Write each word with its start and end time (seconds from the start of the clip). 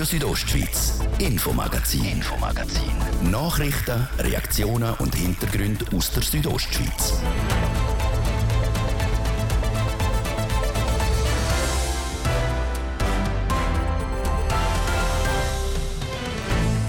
Radio 0.00 0.18
Südostschweiz, 0.18 0.98
Infomagazin, 1.18 2.06
Infomagazin. 2.06 2.90
Nachrichten, 3.30 4.08
Reaktionen 4.18 4.94
und 4.98 5.14
Hintergründe 5.14 5.84
aus 5.94 6.10
der 6.12 6.22
Südostschweiz. 6.22 7.20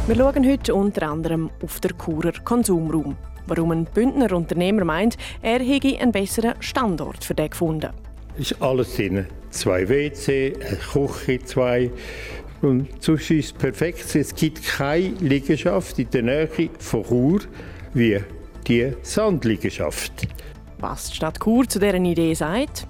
Wir 0.07 0.15
schauen 0.15 0.49
heute 0.49 0.73
unter 0.73 1.09
anderem 1.09 1.49
auf 1.61 1.81
den 1.81 1.91
Churer 1.97 2.31
Konsumraum. 2.45 3.17
Warum 3.45 3.71
ein 3.71 3.83
Bündner 3.93 4.31
Unternehmer 4.31 4.85
meint, 4.85 5.17
er 5.41 5.59
hätte 5.59 5.99
einen 5.99 6.13
besseren 6.13 6.53
Standort 6.61 7.25
für 7.25 7.33
den 7.33 7.49
gefunden. 7.49 7.89
Es 8.37 8.51
ist 8.51 8.61
alles 8.61 8.95
drin. 8.95 9.27
Zwei 9.49 9.89
WC, 9.89 10.53
eine 10.65 10.77
Küche, 10.77 11.43
zwei. 11.43 11.91
Und 12.61 12.87
sonst 12.99 13.31
ist 13.31 13.45
es 13.45 13.53
perfekt. 13.53 14.15
Es 14.15 14.35
gibt 14.35 14.63
keine 14.63 15.15
Liegenschaft 15.19 15.97
in 15.97 16.09
der 16.11 16.21
Nähe 16.21 16.49
von 16.79 17.03
Chur 17.03 17.41
wie 17.93 18.19
die 18.67 18.93
Sandliegenschaft. 19.01 20.27
Was 20.79 21.09
die 21.09 21.15
Stadt 21.15 21.39
Chur 21.39 21.67
zu 21.67 21.79
dieser 21.79 21.95
Idee 21.95 22.33
sagt 22.33 22.87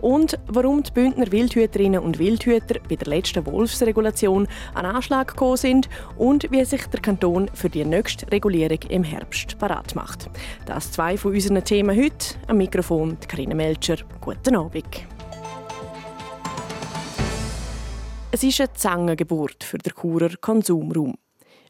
und 0.00 0.38
warum 0.46 0.82
die 0.82 0.90
Bündner 0.90 1.30
Wildhüterinnen 1.32 2.00
und 2.00 2.18
Wildhüter 2.18 2.80
bei 2.88 2.96
der 2.96 3.08
letzten 3.08 3.44
Wolfsregulation 3.46 4.46
an 4.74 4.86
Anschlag 4.86 5.28
gekommen 5.28 5.56
sind 5.56 5.88
und 6.16 6.50
wie 6.50 6.64
sich 6.64 6.86
der 6.86 7.00
Kanton 7.00 7.50
für 7.54 7.70
die 7.70 7.84
nächste 7.84 8.30
Regulierung 8.30 8.78
im 8.88 9.04
Herbst 9.04 9.58
parat 9.58 9.94
macht. 9.94 10.30
Das 10.66 10.92
zwei 10.92 11.16
von 11.16 11.32
unseren 11.32 11.64
Themen 11.64 11.96
heute. 11.96 12.36
Am 12.46 12.58
Mikrofon 12.58 13.16
Karina 13.26 13.54
Melcher. 13.54 13.96
Guten 14.20 14.56
Abend. 14.56 15.15
Es 18.36 18.42
ist 18.42 18.60
eine 18.60 18.70
Zangengeburt 18.74 19.64
für 19.64 19.78
den 19.78 19.94
Churer 19.94 20.36
Konsumraum. 20.38 21.14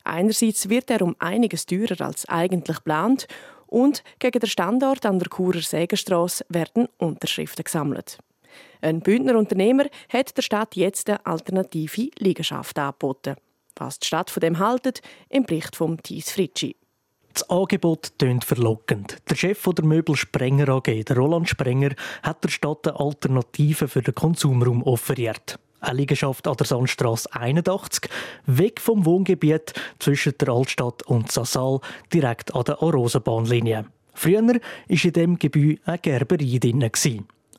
Einerseits 0.03 0.69
wird 0.69 0.91
er 0.91 1.01
um 1.03 1.15
einiges 1.21 1.65
teurer 1.65 2.01
als 2.01 2.29
eigentlich 2.29 2.79
geplant 2.79 3.29
und 3.69 4.03
gegen 4.19 4.41
den 4.41 4.49
Standort 4.49 5.07
an 5.07 5.21
der 5.21 5.29
Churer 5.29 5.61
Sägenstrasse 5.61 6.45
werden 6.49 6.89
Unterschriften 6.99 7.63
gesammelt. 7.63 8.19
Ein 8.81 8.99
Bündner 8.99 9.39
Unternehmer 9.39 9.85
hat 10.09 10.37
der 10.37 10.43
Stadt 10.43 10.75
jetzt 10.75 11.09
eine 11.09 11.25
alternative 11.25 12.11
Liegenschaft 12.19 12.77
angeboten. 12.81 13.37
Was 13.77 14.01
die 14.01 14.09
Stadt 14.09 14.31
von 14.31 14.41
dem 14.41 14.59
haltet, 14.59 15.03
im 15.29 15.45
Bericht 15.45 15.77
von 15.77 16.03
Thies 16.03 16.33
Fritschi. 16.33 16.75
Das 17.33 17.49
Angebot 17.49 18.19
tönt 18.19 18.45
verlockend. 18.45 19.19
Der 19.31 19.37
Chef 19.37 19.63
der 19.63 19.85
Möbel 19.85 20.17
Sprenger 20.17 20.69
AG, 20.71 21.05
der 21.05 21.17
Roland 21.17 21.49
Sprenger, 21.49 21.95
hat 22.25 22.43
der 22.43 22.49
Stadt 22.49 22.89
eine 22.89 22.99
Alternative 22.99 23.87
für 23.87 24.03
den 24.03 24.17
Konsumraum 24.17 24.83
offeriert. 24.83 25.61
Eine 25.81 25.99
Liegenschaft 25.99 26.47
an 26.49 26.57
der 26.57 26.67
Sandstrasse 26.67 27.33
81, 27.33 28.11
weg 28.47 28.81
vom 28.81 29.05
Wohngebiet 29.05 29.75
zwischen 29.99 30.35
der 30.41 30.49
Altstadt 30.49 31.03
und 31.05 31.31
Sassal, 31.31 31.81
direkt 32.13 32.55
an 32.55 32.65
der 32.65 32.83
Arosenbahnlinie. 32.83 33.87
Früher 34.15 34.43
war 34.43 34.55
in 34.89 34.97
diesem 34.97 35.39
Gebäude 35.39 35.79
eine 35.85 35.99
Gerberei 35.99 36.59
drin. 36.59 36.91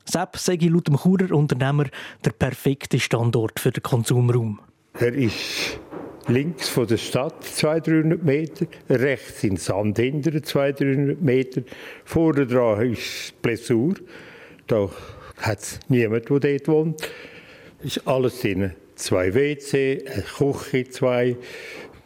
Sepp 0.04 0.36
sei 0.38 0.58
laut 0.62 0.88
dem 0.88 0.96
Churer 0.96 1.34
Unternehmer 1.34 1.84
der 2.24 2.30
perfekte 2.30 2.98
Standort 2.98 3.60
für 3.60 3.70
den 3.70 3.82
Konsumraum. 3.82 4.58
Er 4.94 5.12
ist 5.12 5.78
links 6.28 6.68
von 6.68 6.86
der 6.86 6.96
Stadt 6.96 7.44
200-300 7.44 8.22
Meter, 8.22 8.66
rechts 8.88 9.44
in 9.44 9.56
Sand 9.56 9.98
hinter 9.98 10.30
200-300 10.30 11.16
Meter. 11.20 11.62
Vorne 12.04 12.46
dran 12.46 12.92
ist 12.92 13.40
Blessur. 13.42 13.94
Da 14.66 14.88
hat 15.38 15.58
es 15.60 15.80
niemand, 15.88 16.28
der 16.28 16.40
dort 16.40 16.68
wohnt. 16.68 17.08
Ist 17.82 18.06
alles 18.06 18.40
drin. 18.40 18.72
Zwei 18.96 19.32
WC, 19.34 20.04
eine 20.06 20.22
Küche, 20.22 20.88
zwei. 20.90 21.36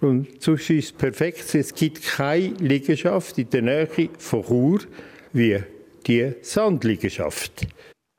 Und 0.00 0.42
sonst 0.42 0.68
ist 0.68 0.84
es 0.86 0.92
perfekt. 0.92 1.54
Es 1.54 1.74
gibt 1.74 2.02
keine 2.02 2.54
Liegenschaft 2.58 3.38
in 3.38 3.48
der 3.48 3.62
Nähe 3.62 3.88
von 4.18 4.44
Chur 4.44 4.80
wie 5.32 5.62
die 6.06 6.34
Sandliegenschaft. 6.42 7.66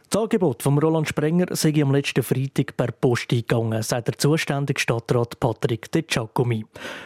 Das 0.10 0.22
Angebot 0.22 0.62
von 0.62 0.78
Roland 0.78 1.08
Sprenger 1.08 1.56
sei 1.56 1.74
am 1.82 1.92
letzten 1.92 2.24
Freitag 2.24 2.78
per 2.78 2.92
Post 2.92 3.32
eingegangen, 3.32 3.82
sagt 3.82 4.08
der 4.08 4.18
zuständige 4.18 4.80
Stadtrat 4.80 5.40
Patrick 5.40 5.92
De 5.92 6.04
Giacomi. 6.04 6.66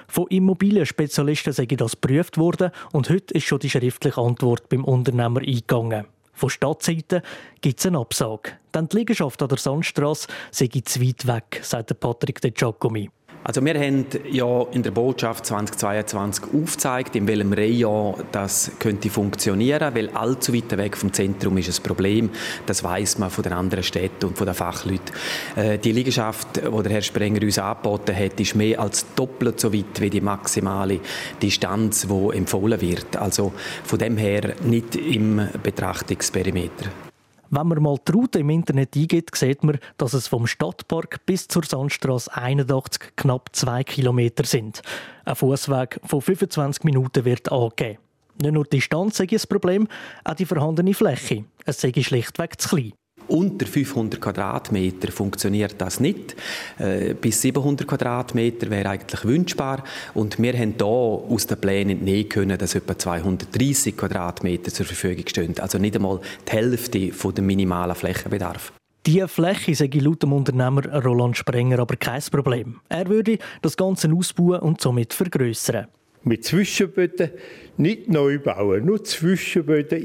Von 0.09 0.27
Immobilienspezialisten 0.27 1.53
sei 1.53 1.65
das 1.67 1.93
geprüft 1.93 2.37
worden 2.37 2.71
und 2.91 3.09
heute 3.09 3.33
ist 3.33 3.45
schon 3.45 3.59
die 3.59 3.69
schriftliche 3.69 4.19
Antwort 4.19 4.67
beim 4.67 4.83
Unternehmer 4.83 5.39
eingegangen. 5.39 6.05
Von 6.37 6.51
Stadtseite 6.51 7.23
gibt 7.61 7.79
es 7.79 7.87
eine 7.87 7.97
Absage. 7.97 8.51
Denn 8.71 8.87
die 8.87 8.97
Liegenschaft 8.97 9.41
an 9.41 9.49
der 9.49 9.57
Sandstrasse 9.57 10.27
sei 10.51 10.67
zu 10.67 11.01
weit 11.01 11.25
weg, 11.25 11.61
sagt 11.63 11.99
Patrick 11.99 12.39
De 12.41 12.51
Giacomi. 12.51 13.09
Also 13.43 13.63
wir 13.63 13.75
haben 13.75 14.05
ja 14.29 14.65
in 14.71 14.83
der 14.83 14.91
Botschaft 14.91 15.45
2022 15.45 16.43
aufgezeigt, 16.53 17.15
in 17.15 17.27
welchem 17.27 17.53
Rayon 17.53 18.15
das 18.31 18.71
könnte 18.79 19.09
funktionieren, 19.09 19.95
weil 19.95 20.09
allzu 20.09 20.53
weit 20.53 20.75
weg 20.77 20.97
vom 20.97 21.13
Zentrum 21.13 21.57
ist 21.57 21.79
ein 21.79 21.83
Problem. 21.83 22.29
Das 22.65 22.83
weiß 22.83 23.19
man 23.19 23.29
von 23.29 23.43
den 23.43 23.53
anderen 23.53 23.83
Städten 23.83 24.25
und 24.25 24.37
von 24.37 24.47
den 24.47 24.55
Fachleuten. 24.55 25.15
Äh, 25.55 25.77
die 25.77 25.93
Liegenschaft, 25.93 26.57
die 26.57 26.83
der 26.83 26.91
Herr 26.91 27.01
Sprenger 27.01 27.41
uns 27.41 27.57
angeboten 27.57 28.15
hat, 28.15 28.39
ist 28.39 28.55
mehr 28.55 28.81
als 28.81 29.05
doppelt 29.15 29.59
so 29.59 29.73
weit 29.73 30.01
wie 30.01 30.09
die 30.09 30.21
maximale 30.21 30.99
Distanz, 31.41 32.07
die 32.07 32.37
empfohlen 32.37 32.81
wird. 32.81 33.15
Also 33.15 33.53
von 33.83 33.97
dem 33.97 34.17
her 34.17 34.55
nicht 34.63 34.95
im 34.95 35.47
Betrachtungsperimeter. 35.63 37.06
Wenn 37.49 37.67
man 37.67 37.81
mal 37.81 37.97
die 38.07 38.11
Route 38.11 38.39
im 38.39 38.49
Internet 38.49 38.95
eingibt, 38.95 39.35
sieht 39.35 39.63
man, 39.63 39.79
dass 39.97 40.13
es 40.13 40.27
vom 40.27 40.47
Stadtpark 40.47 41.25
bis 41.25 41.47
zur 41.47 41.63
Sandstraße 41.63 42.35
81 42.35 43.15
knapp 43.15 43.49
zwei 43.53 43.83
Kilometer 43.83 44.43
sind. 44.43 44.81
Ein 45.25 45.35
Fußweg 45.35 45.99
von 46.03 46.21
25 46.21 46.83
Minuten 46.83 47.25
wird 47.25 47.51
angegeben. 47.51 47.99
Nicht 48.41 48.53
nur 48.53 48.65
die 48.65 48.77
Distanz 48.77 49.17
sei 49.17 49.27
ein 49.31 49.39
Problem, 49.49 49.87
auch 50.23 50.35
die 50.35 50.45
vorhandene 50.45 50.93
Fläche. 50.93 51.45
Es 51.65 51.81
sei 51.81 51.91
schlichtweg 51.93 52.59
zu 52.61 52.69
klein. 52.69 52.93
Unter 53.27 53.65
500 53.65 54.21
Quadratmeter 54.21 55.11
funktioniert 55.11 55.75
das 55.77 55.99
nicht. 55.99 56.35
Äh, 56.79 57.13
bis 57.13 57.41
700 57.41 57.87
Quadratmeter 57.87 58.69
wäre 58.69 58.89
eigentlich 58.89 59.25
wünschbar. 59.25 59.83
Und 60.13 60.41
wir 60.41 60.53
haben 60.53 60.75
hier 60.77 60.85
aus 60.85 61.47
den 61.47 61.59
Plänen 61.59 61.97
entnehmen 61.97 62.29
können, 62.29 62.57
dass 62.57 62.75
etwa 62.75 62.97
230 62.97 63.97
Quadratmeter 63.97 64.71
zur 64.71 64.85
Verfügung 64.85 65.27
stehen. 65.27 65.55
Also 65.59 65.77
nicht 65.77 65.95
einmal 65.95 66.19
die 66.47 66.51
Hälfte 66.51 67.11
von 67.11 67.33
dem 67.33 67.47
minimalen 67.47 67.95
Flächenbedarf. 67.95 68.71
Die 69.05 69.23
Fläche 69.25 69.73
sei 69.73 69.89
laut 69.93 70.21
dem 70.23 70.33
Unternehmer 70.33 70.85
Roland 71.03 71.37
Sprenger 71.37 71.79
aber 71.79 71.95
kein 71.95 72.21
Problem. 72.29 72.81
Er 72.89 73.07
würde 73.07 73.37
das 73.61 73.77
Ganze 73.77 74.11
ausbauen 74.13 74.59
und 74.59 74.81
somit 74.81 75.13
vergrößern. 75.13 75.87
Mit 76.23 76.43
Zwischenböden 76.43 77.31
nicht 77.77 78.09
neu 78.09 78.37
bauen, 78.37 78.85
nur 78.85 79.01
Zwischenböden 79.01 80.03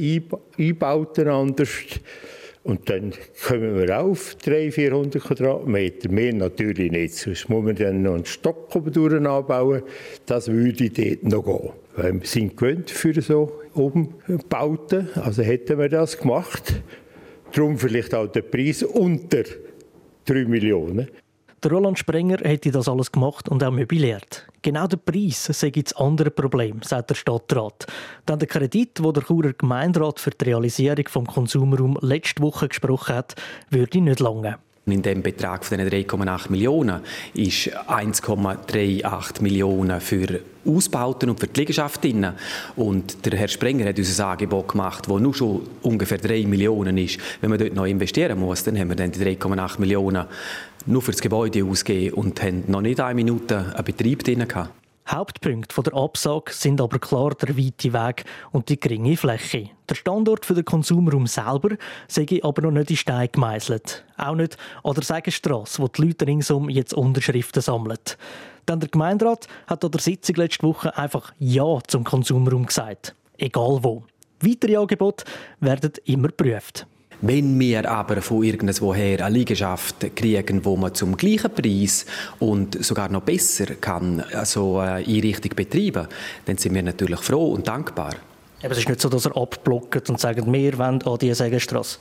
einbauten 0.56 1.28
anders. 1.28 1.70
Und 2.64 2.88
dann 2.88 3.12
kommen 3.46 3.76
wir 3.76 4.00
auf 4.00 4.36
300, 4.36 4.74
400 4.74 5.22
Quadratmeter. 5.22 6.10
Mehr 6.10 6.32
natürlich 6.32 6.92
nicht. 6.92 7.14
Sonst 7.14 7.48
muss 7.48 7.64
man 7.64 7.74
dann 7.74 8.02
noch 8.02 8.14
einen 8.14 8.24
Stock 8.24 8.74
oben 8.76 9.26
anbauen. 9.26 9.82
Das 10.26 10.48
würde 10.48 10.90
dort 10.90 11.24
noch 11.24 11.44
gehen. 11.44 11.70
Weil 11.96 12.20
wir 12.20 12.26
sind 12.26 12.56
gewöhnt 12.56 12.90
für 12.90 13.20
so 13.20 13.60
Umbauten. 13.74 15.08
Also 15.16 15.42
hätten 15.42 15.78
wir 15.78 15.88
das 15.88 16.18
gemacht. 16.18 16.82
Darum 17.52 17.78
vielleicht 17.78 18.14
auch 18.14 18.28
der 18.28 18.42
Preis 18.42 18.82
unter 18.84 19.42
3 20.26 20.44
Millionen. 20.44 21.08
Der 21.62 21.70
Roland 21.70 21.96
Sprenger 21.96 22.38
hätte 22.42 22.72
das 22.72 22.88
alles 22.88 23.12
gemacht 23.12 23.48
und 23.48 23.62
auch 23.62 23.70
möbliert. 23.70 24.48
Genau 24.62 24.88
der 24.88 24.96
Preis 24.96 25.44
sei 25.44 25.70
das 25.70 25.92
andere 25.92 26.32
Problem, 26.32 26.80
sagt 26.82 27.10
der 27.10 27.14
Stadtrat. 27.14 27.86
Denn 28.28 28.40
der 28.40 28.48
Kredit, 28.48 28.98
den 28.98 29.12
der 29.12 29.22
Churer 29.22 29.52
Gemeinderat 29.52 30.18
für 30.18 30.30
die 30.30 30.46
Realisierung 30.46 31.04
des 31.04 31.34
Konsumraums 31.34 32.02
letzte 32.02 32.42
Woche 32.42 32.66
gesprochen 32.66 33.14
hat, 33.14 33.36
würde 33.70 34.00
nicht 34.00 34.18
lange. 34.18 34.58
In 34.86 35.00
dem 35.00 35.22
Betrag 35.22 35.64
von 35.64 35.78
3,8 35.78 36.50
Millionen 36.50 37.02
ist 37.34 37.68
1,38 37.68 39.40
Millionen 39.40 40.00
für 40.00 40.40
Ausbauten 40.66 41.30
und 41.30 41.38
für 41.38 41.46
die 41.46 41.60
Liegenschaft 41.60 42.02
drin. 42.02 42.26
Und 42.74 43.24
der 43.24 43.38
Herr 43.38 43.46
Sprenger 43.46 43.88
hat 43.88 43.98
uns 43.98 44.18
ein 44.18 44.26
Angebot 44.26 44.68
gemacht, 44.68 45.04
das 45.08 45.20
nur 45.20 45.34
schon 45.34 45.62
ungefähr 45.82 46.18
3 46.18 46.46
Millionen 46.46 46.98
ist. 46.98 47.20
Wenn 47.40 47.50
man 47.50 47.60
dort 47.60 47.74
noch 47.74 47.86
investieren 47.86 48.40
muss, 48.40 48.64
dann 48.64 48.76
haben 48.76 48.88
wir 48.88 48.96
dann 48.96 49.12
die 49.12 49.20
3,8 49.20 49.78
Millionen 49.78 50.26
nur 50.86 51.02
für 51.02 51.12
das 51.12 51.20
Gebäude 51.20 51.64
ausgegeben 51.64 52.14
und 52.14 52.42
haben 52.42 52.64
noch 52.68 52.80
nicht 52.80 53.00
eine 53.00 53.14
Minute 53.14 53.72
einen 53.74 53.84
Betrieb 53.84 54.24
drin 54.24 54.46
gehabt. 54.46 54.70
Hauptpunkte 55.08 55.82
der 55.82 55.94
Absage 55.94 56.52
sind 56.52 56.80
aber 56.80 56.98
klar 56.98 57.34
der 57.34 57.56
weite 57.58 57.92
Weg 57.92 58.24
und 58.52 58.68
die 58.68 58.78
geringe 58.78 59.16
Fläche. 59.16 59.70
Der 59.88 59.96
Standort 59.96 60.46
für 60.46 60.54
den 60.54 60.64
Konsumraum 60.64 61.26
selber 61.26 61.76
sei 62.06 62.26
aber 62.42 62.62
noch 62.62 62.70
nicht 62.70 62.90
in 62.90 62.96
Stein 62.96 63.28
gemeißelt. 63.32 64.04
Auch 64.16 64.36
nicht 64.36 64.56
an 64.84 64.94
der 64.94 65.02
Sägenstrasse, 65.02 65.82
wo 65.82 65.88
die 65.88 66.02
Leute 66.02 66.26
ringsum 66.26 66.70
jetzt 66.70 66.94
Unterschriften 66.94 67.62
sammeln. 67.62 67.98
Denn 68.68 68.78
der 68.78 68.88
Gemeinderat 68.88 69.48
hat 69.66 69.84
an 69.84 69.90
der 69.90 70.00
Sitzung 70.00 70.36
letzte 70.36 70.66
Woche 70.66 70.96
einfach 70.96 71.32
Ja 71.38 71.78
zum 71.88 72.04
Konsumraum 72.04 72.66
gesagt. 72.66 73.14
Egal 73.38 73.80
wo. 73.82 74.04
Weitere 74.40 74.76
Angebote 74.76 75.24
werden 75.60 75.92
immer 76.04 76.28
geprüft. 76.28 76.86
Wenn 77.24 77.58
wir 77.60 77.88
aber 77.88 78.20
von 78.20 78.42
irgendwoher 78.42 79.24
eine 79.24 79.38
Liegenschaft 79.38 80.14
kriegen, 80.16 80.64
wo 80.64 80.76
man 80.76 80.92
zum 80.92 81.16
gleichen 81.16 81.54
Preis 81.54 82.04
und 82.40 82.84
sogar 82.84 83.08
noch 83.08 83.22
besser 83.22 83.66
kann 83.76 84.20
eine 84.20 85.04
Einrichtung 85.06 85.52
betreiben, 85.54 86.08
dann 86.46 86.58
sind 86.58 86.74
wir 86.74 86.82
natürlich 86.82 87.20
froh 87.20 87.52
und 87.52 87.68
dankbar. 87.68 88.16
Aber 88.60 88.72
es 88.72 88.78
ist 88.78 88.88
nicht 88.88 89.00
so, 89.00 89.08
dass 89.08 89.26
er 89.26 89.36
abblockt 89.36 90.10
und 90.10 90.18
sagt, 90.18 90.44
wir 90.44 90.78
wollen 90.78 91.02
an 91.02 91.18
diese 91.20 91.36
Sägestrasse. 91.36 91.98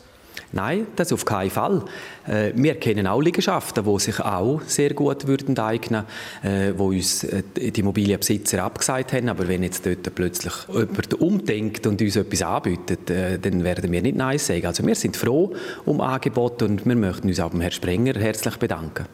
Nein, 0.53 0.87
das 0.95 1.13
auf 1.13 1.23
keinen 1.23 1.49
Fall. 1.49 1.83
Äh, 2.27 2.51
wir 2.55 2.75
kennen 2.75 3.07
auch 3.07 3.21
Liegenschaften, 3.21 3.85
die 3.85 3.99
sich 3.99 4.19
auch 4.19 4.61
sehr 4.65 4.93
gut 4.93 5.27
würden 5.27 5.57
eignen, 5.57 6.03
äh, 6.43 6.73
wo 6.75 6.87
uns 6.87 7.23
äh, 7.23 7.43
die 7.55 7.79
Immobilienbesitzer 7.79 8.63
abgesagt 8.63 9.13
haben. 9.13 9.29
Aber 9.29 9.47
wenn 9.47 9.63
jetzt 9.63 9.85
dort 9.85 10.13
plötzlich 10.13 10.53
jemand 10.67 11.13
umdenkt 11.15 11.87
und 11.87 12.01
uns 12.01 12.15
etwas 12.15 12.41
anbietet, 12.41 13.09
dann 13.09 13.63
werden 13.63 13.91
wir 13.91 14.01
nicht 14.01 14.17
Nein 14.17 14.37
sagen. 14.37 14.65
Also 14.65 14.85
wir 14.85 14.95
sind 14.95 15.15
froh 15.15 15.53
um 15.85 16.01
Angebote 16.01 16.65
und 16.65 16.85
wir 16.85 16.95
möchten 16.95 17.27
uns 17.27 17.39
auch 17.39 17.49
beim 17.49 17.61
Herrn 17.61 17.71
Sprenger 17.71 18.13
herzlich 18.19 18.57
bedanken. 18.57 19.05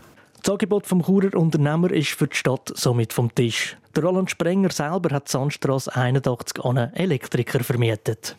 Das 0.41 0.51
Angebot 0.51 0.87
vom 0.87 1.03
Churer 1.03 1.35
Unternehmer 1.35 1.91
ist 1.91 2.11
für 2.11 2.27
die 2.27 2.35
Stadt 2.35 2.71
somit 2.75 3.13
vom 3.13 3.33
Tisch. 3.33 3.77
Der 3.95 4.03
Roland 4.03 4.31
Sprenger 4.31 4.71
selber 4.71 5.13
hat 5.15 5.27
die 5.27 5.31
Sandstrasse 5.31 5.95
81 5.95 6.63
an 6.63 6.77
einen 6.77 6.93
Elektriker 6.93 7.63
vermietet. 7.63 8.37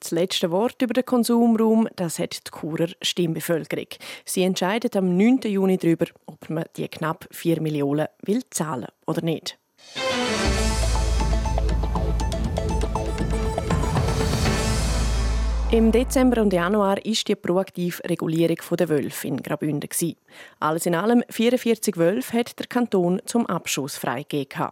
Das 0.00 0.12
letzte 0.12 0.50
Wort 0.50 0.80
über 0.80 0.94
den 0.94 1.04
Konsumraum 1.04 1.86
das 1.94 2.18
hat 2.18 2.46
die 2.46 2.50
Churer 2.50 2.88
Stimmbevölkerung. 3.02 3.86
Sie 4.24 4.42
entscheidet 4.42 4.96
am 4.96 5.16
9. 5.16 5.40
Juni 5.44 5.76
darüber, 5.76 6.06
ob 6.24 6.48
man 6.48 6.64
die 6.76 6.88
knapp 6.88 7.28
4 7.30 7.60
Millionen 7.60 8.08
will 8.22 8.42
zahlen 8.48 8.88
oder 9.06 9.22
nicht. 9.22 9.58
Im 15.70 15.92
Dezember 15.92 16.42
und 16.42 16.52
Januar 16.52 17.04
ist 17.04 17.28
die 17.28 17.36
proaktive 17.36 18.02
Regulierung 18.08 18.56
der 18.76 18.88
Wölfe 18.88 19.28
in 19.28 19.36
Graubünden. 19.36 20.16
Alles 20.58 20.86
in 20.86 20.96
allem 20.96 21.22
44 21.28 21.96
Wölfe 21.96 22.38
hat 22.38 22.58
der 22.58 22.66
Kanton 22.66 23.20
zum 23.26 23.46
Abschuss 23.46 23.96
freigegeben. 23.96 24.70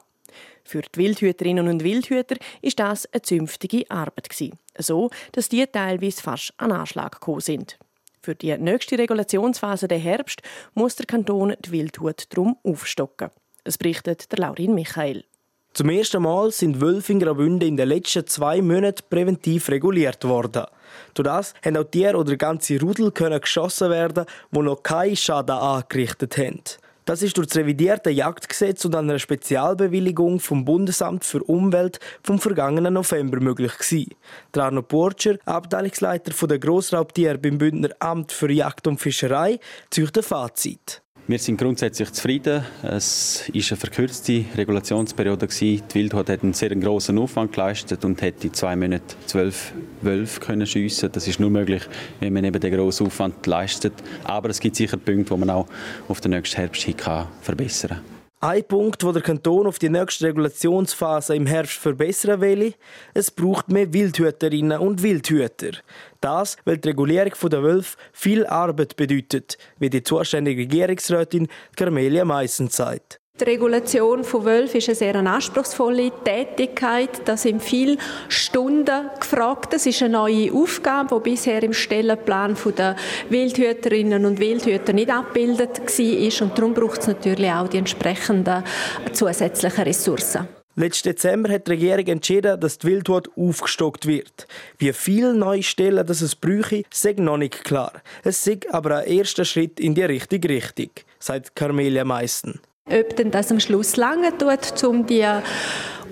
Für 0.68 0.82
die 0.82 0.98
Wildhüterinnen 0.98 1.66
und 1.66 1.82
Wildhüter 1.82 2.36
ist 2.60 2.78
das 2.78 3.10
eine 3.10 3.22
zünftige 3.22 3.90
Arbeit 3.90 4.28
so 4.76 5.08
dass 5.32 5.48
die 5.48 5.66
teilweise 5.66 6.20
fast 6.20 6.52
an 6.58 6.72
Anschlag 6.72 7.12
gekommen 7.12 7.40
sind. 7.40 7.78
Für 8.20 8.34
die 8.34 8.54
nächste 8.58 8.98
Regulationsphase 8.98 9.88
der 9.88 9.96
Herbst 9.96 10.42
muss 10.74 10.96
der 10.96 11.06
Kanton 11.06 11.54
die 11.64 11.72
Wildhut 11.72 12.26
darum 12.28 12.58
aufstocken. 12.64 13.30
Es 13.64 13.78
berichtet 13.78 14.30
der 14.30 14.40
Laurin 14.40 14.74
Michael. 14.74 15.24
Zum 15.72 15.88
ersten 15.88 16.22
Mal 16.22 16.50
sind 16.50 16.82
Wölfe 16.82 17.12
in 17.12 17.20
Graubünden 17.20 17.66
in 17.66 17.76
den 17.78 17.88
letzten 17.88 18.26
zwei 18.26 18.60
Monaten 18.60 19.04
präventiv 19.08 19.70
reguliert 19.70 20.22
worden. 20.24 20.66
Durch 21.14 21.24
das 21.24 21.54
haben 21.64 21.78
auch 21.78 21.84
Tiere 21.84 22.18
oder 22.18 22.36
ganze 22.36 22.78
Rudel 22.78 23.10
geschossen 23.10 23.88
werden, 23.88 24.26
die 24.50 24.58
noch 24.58 24.82
keinen 24.82 25.16
Schaden 25.16 25.56
angerichtet 25.56 26.36
haben. 26.36 26.60
Das 27.08 27.22
ist 27.22 27.38
durch 27.38 27.46
das 27.46 27.56
revidierte 27.56 28.10
Jagdgesetz 28.10 28.84
und 28.84 28.94
einer 28.94 29.18
Spezialbewilligung 29.18 30.40
vom 30.40 30.66
Bundesamt 30.66 31.24
für 31.24 31.42
Umwelt 31.42 32.00
vom 32.22 32.38
vergangenen 32.38 32.92
November 32.92 33.40
möglich 33.40 33.78
gewesen. 33.78 34.14
Der 34.54 34.64
Arno 34.64 34.82
Porcher, 34.82 35.38
Abteilungsleiter 35.46 36.46
der 36.46 36.58
Grossraubtiere 36.58 37.38
beim 37.38 37.56
Bündner 37.56 37.94
Amt 37.98 38.32
für 38.32 38.52
Jagd 38.52 38.86
und 38.88 39.00
Fischerei, 39.00 39.58
zieht 39.88 40.18
ein 40.18 40.22
Fazit. 40.22 41.00
Wir 41.28 41.38
sind 41.38 41.58
grundsätzlich 41.58 42.10
zufrieden. 42.14 42.64
Es 42.82 43.44
war 43.48 43.54
eine 43.54 43.76
verkürzte 43.76 44.46
Regulationsperiode. 44.56 45.46
Die 45.46 45.82
Wildhut 45.92 46.30
hat 46.30 46.42
einen 46.42 46.54
sehr 46.54 46.74
großen 46.74 47.18
Aufwand 47.18 47.52
geleistet 47.52 48.02
und 48.06 48.22
hätte 48.22 48.46
in 48.46 48.54
zwei 48.54 48.74
Monaten 48.74 49.14
zwölf 49.26 49.74
Wölfe 50.00 50.40
können 50.40 50.66
schiessen. 50.66 51.12
Das 51.12 51.28
ist 51.28 51.38
nur 51.38 51.50
möglich, 51.50 51.82
wenn 52.20 52.32
man 52.32 52.44
eben 52.44 52.58
den 52.58 52.74
grossen 52.74 53.08
Aufwand 53.08 53.46
leistet. 53.46 53.92
Aber 54.24 54.48
es 54.48 54.58
gibt 54.58 54.76
sicher 54.76 54.96
Punkte, 54.96 55.34
die 55.34 55.40
man 55.40 55.50
auch 55.50 55.66
auf 56.08 56.22
den 56.22 56.30
nächsten 56.30 56.56
Herbst 56.56 56.84
hin 56.84 56.94
verbessern 57.42 57.90
kann. 57.90 58.17
Ein 58.40 58.62
Punkt, 58.62 59.02
wo 59.02 59.10
der 59.10 59.20
Kanton 59.20 59.66
auf 59.66 59.80
die 59.80 59.88
nächste 59.88 60.26
Regulationsphase 60.26 61.34
im 61.34 61.46
Herbst 61.46 61.78
verbessern 61.78 62.40
will, 62.40 62.72
es 63.12 63.32
braucht 63.32 63.68
mehr 63.68 63.92
Wildhüterinnen 63.92 64.78
und 64.78 65.02
Wildhüter. 65.02 65.72
Das, 66.20 66.56
weil 66.64 66.78
die 66.78 66.90
Regulierung 66.90 67.32
der 67.50 67.64
Wölfe 67.64 67.96
viel 68.12 68.46
Arbeit 68.46 68.94
bedeutet, 68.94 69.58
wie 69.80 69.90
die 69.90 70.04
zuständige 70.04 70.62
Regierungsrätin 70.62 71.48
Carmelia 71.74 72.24
Meissen 72.24 72.68
sagt. 72.68 73.17
Die 73.40 73.44
Regulation 73.44 74.24
von 74.24 74.44
Wölfen 74.44 74.78
ist 74.78 74.88
eine 74.88 74.96
sehr 74.96 75.14
anspruchsvolle 75.14 76.10
Tätigkeit. 76.24 77.22
Da 77.24 77.36
sind 77.36 77.62
viele 77.62 77.96
Stunden 78.28 79.10
gefragt. 79.20 79.72
Das 79.72 79.86
ist 79.86 80.02
eine 80.02 80.14
neue 80.14 80.52
Aufgabe, 80.52 81.20
die 81.24 81.30
bisher 81.30 81.62
im 81.62 81.72
Stellenplan 81.72 82.56
der 82.76 82.96
Wildhüterinnen 83.28 84.26
und 84.26 84.40
Wildhüter 84.40 84.92
nicht 84.92 85.10
abgebildet 85.10 85.78
war. 85.78 86.46
Und 86.46 86.58
darum 86.58 86.74
braucht 86.74 87.02
es 87.02 87.06
natürlich 87.06 87.50
auch 87.52 87.68
die 87.68 87.78
entsprechenden 87.78 88.64
zusätzlichen 89.12 89.84
Ressourcen. 89.84 90.48
Letzten 90.74 91.10
Dezember 91.10 91.52
hat 91.52 91.68
die 91.68 91.72
Regierung 91.72 92.06
entschieden, 92.06 92.58
dass 92.58 92.78
die 92.78 92.88
Wildhut 92.88 93.30
aufgestockt 93.36 94.06
wird. 94.06 94.48
Wie 94.78 94.92
viele 94.92 95.34
neue 95.34 95.62
Stellen 95.62 96.04
das 96.04 96.22
es 96.22 96.34
bräuchte, 96.34 96.82
sei 96.90 97.14
noch 97.18 97.36
nicht 97.36 97.64
klar. 97.64 97.92
Es 98.24 98.44
ist 98.46 98.68
aber 98.72 98.98
ein 98.98 99.06
erster 99.06 99.44
Schritt 99.44 99.78
in 99.78 99.94
die 99.94 100.02
richtige 100.02 100.48
Richtung, 100.48 100.90
sagt 101.20 101.54
Carmelia 101.54 102.04
Meissen. 102.04 102.60
Ob 102.90 103.16
denn 103.16 103.30
das 103.30 103.50
am 103.50 103.60
Schluss 103.60 103.96
lange 103.96 104.36
tut, 104.36 104.82
um 104.84 105.06
die 105.06 105.26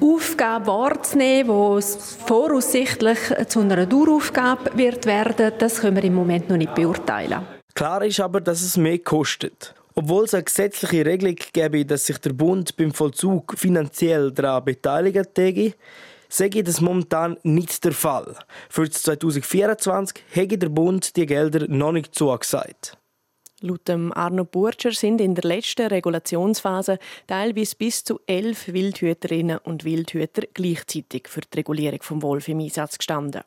Aufgabe 0.00 0.66
wahrzunehmen, 0.66 1.80
die 1.80 2.26
voraussichtlich 2.26 3.18
zu 3.48 3.60
einer 3.60 3.86
Daueraufgabe 3.86 4.76
wird 4.76 5.06
werden, 5.06 5.52
das 5.58 5.80
können 5.80 5.96
wir 5.96 6.04
im 6.04 6.14
Moment 6.14 6.50
noch 6.50 6.56
nicht 6.56 6.74
beurteilen. 6.74 7.46
Klar 7.74 8.04
ist 8.04 8.20
aber, 8.20 8.40
dass 8.40 8.62
es 8.62 8.76
mehr 8.76 8.98
kostet. 8.98 9.74
Obwohl 9.94 10.24
es 10.24 10.34
eine 10.34 10.44
gesetzliche 10.44 11.06
Regelung 11.06 11.36
gäbe, 11.52 11.86
dass 11.86 12.04
sich 12.04 12.18
der 12.18 12.34
Bund 12.34 12.76
beim 12.76 12.92
Vollzug 12.92 13.54
finanziell 13.56 14.30
daran 14.30 14.64
beteiligen 14.64 15.26
täge, 15.32 15.72
sage 16.28 16.62
das 16.62 16.82
momentan 16.82 17.38
nicht 17.42 17.82
der 17.84 17.92
Fall. 17.92 18.34
Für 18.68 18.90
2024 18.90 20.22
hätte 20.30 20.58
der 20.58 20.68
Bund 20.68 21.16
die 21.16 21.24
Gelder 21.24 21.66
noch 21.68 21.92
nicht 21.92 22.14
zugesagt. 22.14 22.98
Laut 23.62 23.88
Arno 23.88 24.44
Burtscher 24.44 24.92
sind 24.92 25.18
in 25.18 25.34
der 25.34 25.44
letzten 25.44 25.86
Regulationsphase 25.86 26.98
teilweise 27.26 27.74
bis 27.76 28.04
zu 28.04 28.20
elf 28.26 28.70
Wildhüterinnen 28.70 29.56
und 29.56 29.84
Wildhüter 29.84 30.42
gleichzeitig 30.52 31.28
für 31.28 31.40
die 31.40 31.58
Regulierung 31.58 32.02
vom 32.02 32.20
Wolf 32.20 32.48
im 32.48 32.60
Einsatz 32.60 32.98
gestanden. 32.98 33.40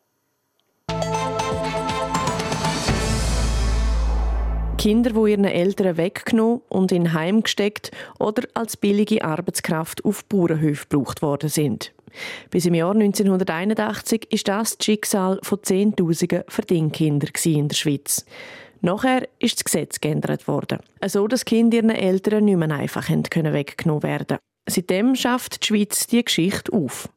Kinder, 4.80 5.12
die 5.12 5.32
ihren 5.32 5.46
Eltern 5.46 5.98
weggenommen 5.98 6.62
und 6.70 6.92
in 6.92 7.14
Heim 7.14 7.44
gesteckt 7.44 7.92
oder 8.18 8.48
als 8.56 8.78
billige 8.78 9.24
Arbeitskraft 9.24 10.04
auf 10.06 10.26
Bauernhöfen 10.26 10.88
gebraucht 10.90 11.22
worden 11.22 11.50
sind. 11.50 11.94
Bis 12.50 12.66
im 12.66 12.74
Jahr 12.74 12.94
1981 12.94 14.32
ist 14.32 14.48
das 14.48 14.78
das 14.78 14.86
Schicksal 14.86 15.40
von 15.44 15.62
Zehntausenden 15.62 16.46
Verdingkinder 16.48 17.28
in 17.46 17.68
der 17.68 17.76
Schweiz. 17.76 18.26
Nachher 18.82 19.28
ist 19.40 19.58
das 19.58 19.64
Gesetz 19.66 20.00
geändert 20.00 20.48
worden, 20.48 20.80
so 21.06 21.28
dass 21.28 21.46
Kinder 21.46 21.78
ihren 21.78 21.90
Eltern 21.90 22.46
nicht 22.46 22.58
mehr 22.58 22.72
einfach 22.72 23.10
weggenommen 23.10 24.04
werden 24.04 24.38
Seitdem 24.70 25.16
schafft 25.16 25.64
die 25.64 25.68
Schweiz 25.68 26.08
die 26.08 26.24
Geschichte 26.24 26.72
auf. 26.72 27.10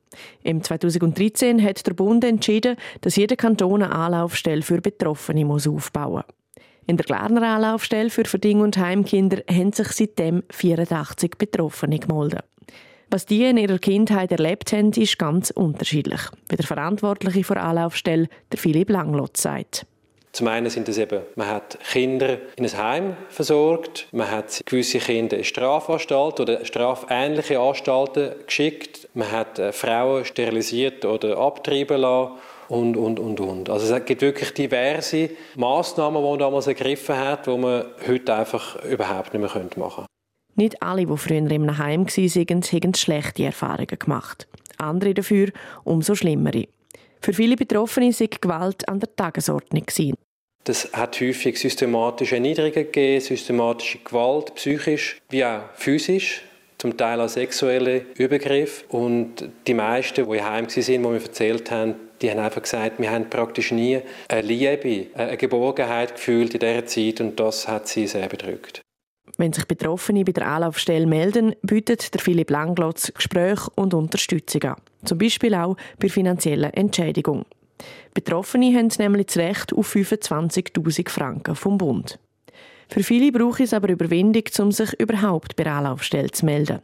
Im 0.42 0.62
2013 0.62 1.62
hat 1.62 1.87
der 1.87 1.95
Bund 1.95 2.25
entschieden, 2.25 2.76
dass 3.02 3.16
jeder 3.16 3.37
Kanton 3.37 3.83
eine 3.83 3.95
Anlaufstelle 3.95 4.62
für 4.62 4.81
Betroffene 4.81 5.45
muss 5.45 5.66
aufbauen 5.66 6.25
muss. 6.26 6.64
In 6.87 6.97
der 6.97 7.07
Glarner 7.07 7.42
Anlaufstelle 7.42 8.11
für 8.11 8.25
Verding- 8.25 8.61
und 8.61 8.76
Heimkinder 8.76 9.42
haben 9.49 9.73
sich 9.73 9.88
seitdem 9.88 10.42
84 10.50 11.37
Betroffene 11.38 11.99
gemeldet. 11.99 12.45
Was 13.09 13.26
die 13.26 13.45
in 13.45 13.59
ihrer 13.59 13.78
Kindheit 13.78 14.33
erlebt 14.33 14.73
haben, 14.73 14.90
ist 14.92 15.19
ganz 15.19 15.50
unterschiedlich, 15.50 16.23
wie 16.49 16.57
der 16.57 16.66
Verantwortliche 16.66 17.45
für 17.45 17.61
Anlaufstelle, 17.61 18.28
der 18.50 18.59
Philipp 18.59 18.90
Langlotz, 18.90 19.42
sagt. 19.42 19.87
Zum 20.32 20.48
einen 20.48 20.70
sind 20.70 20.88
es 20.88 20.96
eben, 20.96 21.20
man 21.36 21.46
hat 21.46 21.78
Kinder 21.92 22.38
in 22.56 22.64
ein 22.64 22.78
Heim 22.78 23.16
versorgt, 23.28 24.08
man 24.12 24.30
hat 24.30 24.62
gewisse 24.64 24.98
Kinder 24.98 25.36
in 25.36 25.44
Strafanstalt 25.44 26.40
oder 26.40 26.64
strafähnliche 26.64 27.60
Anstalten 27.60 28.32
geschickt, 28.46 29.08
man 29.12 29.30
hat 29.30 29.58
äh, 29.58 29.72
Frauen 29.72 30.24
sterilisiert 30.24 31.04
oder 31.04 31.36
abtreiben 31.36 32.00
lassen 32.00 32.32
und, 32.68 32.96
und, 32.96 33.20
und, 33.20 33.40
und. 33.40 33.68
Also 33.68 33.94
es 33.94 34.04
gibt 34.06 34.22
wirklich 34.22 34.54
diverse 34.54 35.28
Massnahmen, 35.54 36.22
die 36.22 36.28
man 36.30 36.38
damals 36.38 36.66
ergriffen 36.66 37.18
hat, 37.18 37.46
die 37.46 37.58
man 37.58 37.84
heute 38.08 38.34
einfach 38.34 38.82
überhaupt 38.84 39.34
nicht 39.34 39.42
mehr 39.42 39.50
machen 39.50 39.68
könnte. 39.68 40.06
Nicht 40.54 40.82
alle, 40.82 41.04
die 41.04 41.16
früher 41.18 41.50
im 41.50 41.78
Heim 41.78 42.06
waren, 42.06 42.58
haben 42.82 42.94
schlechte 42.94 43.44
Erfahrungen 43.44 43.98
gemacht. 43.98 44.48
Andere 44.78 45.12
dafür 45.12 45.50
umso 45.84 46.14
schlimmere. 46.14 46.68
Für 47.23 47.33
viele 47.33 47.57
Betroffene 47.57 48.11
war 48.11 48.26
Gewalt 48.41 48.88
an 48.88 48.99
der 48.99 49.14
Tagesordnung. 49.14 49.85
Das 50.64 50.93
hat 50.93 51.21
häufig 51.21 51.59
systematische 51.59 52.37
Erniedrigungen 52.37 52.87
gegeben, 52.87 53.21
systematische 53.21 53.99
Gewalt, 53.99 54.55
psychisch 54.57 55.21
wie 55.31 55.45
auch 55.45 55.62
physisch. 55.75 56.43
zum 56.79 56.97
Teil 56.97 57.21
auch 57.21 57.29
sexuelle 57.29 58.07
Übergriffe. 58.17 58.85
Und 58.88 59.49
die 59.69 59.75
meisten, 59.75 60.29
die 60.29 60.43
heim 60.43 60.67
waren, 60.67 60.85
die 60.85 60.99
mir 60.99 61.14
erzählt 61.14 61.71
haben, 61.71 61.95
die 62.21 62.29
haben 62.29 62.41
einfach 62.41 62.62
gesagt, 62.62 62.99
wir 62.99 63.09
haben 63.09 63.31
praktisch 63.31 63.71
nie 63.71 64.00
eine 64.26 64.43
Liebe, 64.43 65.07
eine 65.14 65.37
Geborgenheit 65.37 66.17
gefühlt 66.17 66.55
in 66.55 66.61
dieser 66.61 66.87
Zeit 66.87 67.21
und 67.21 67.38
das 67.38 67.69
hat 67.69 67.87
sie 67.87 68.09
sehr 68.09 68.26
bedrückt. 68.26 68.81
Wenn 69.42 69.52
sich 69.52 69.66
Betroffene 69.66 70.22
bei 70.22 70.30
der 70.30 70.46
Anlaufstelle 70.46 71.04
melden, 71.04 71.56
bietet 71.62 72.14
der 72.14 72.20
Philipp 72.20 72.49
Langlotz 72.49 73.12
Gespräche 73.12 73.72
und 73.75 73.92
Unterstützung 73.92 74.62
an. 74.62 74.76
Zum 75.04 75.18
Beispiel 75.18 75.52
auch 75.56 75.76
bei 75.99 76.08
finanzieller 76.08 76.70
Entschädigung. 76.78 77.44
Betroffene 78.14 78.72
haben 78.78 78.92
nämlich 79.00 79.26
das 79.26 79.38
Recht 79.38 79.72
auf 79.72 79.96
25.000 79.96 81.08
Franken 81.08 81.56
vom 81.56 81.76
Bund. 81.76 82.20
Für 82.88 83.02
viele 83.02 83.32
braucht 83.32 83.58
es 83.58 83.75
aber 83.75 83.88
Überwindung, 83.88 84.44
um 84.61 84.70
sich 84.70 84.92
überhaupt 85.00 85.56
bei 85.56 85.64
der 85.64 85.72
Anlaufstelle 85.72 86.30
zu 86.30 86.46
melden. 86.46 86.78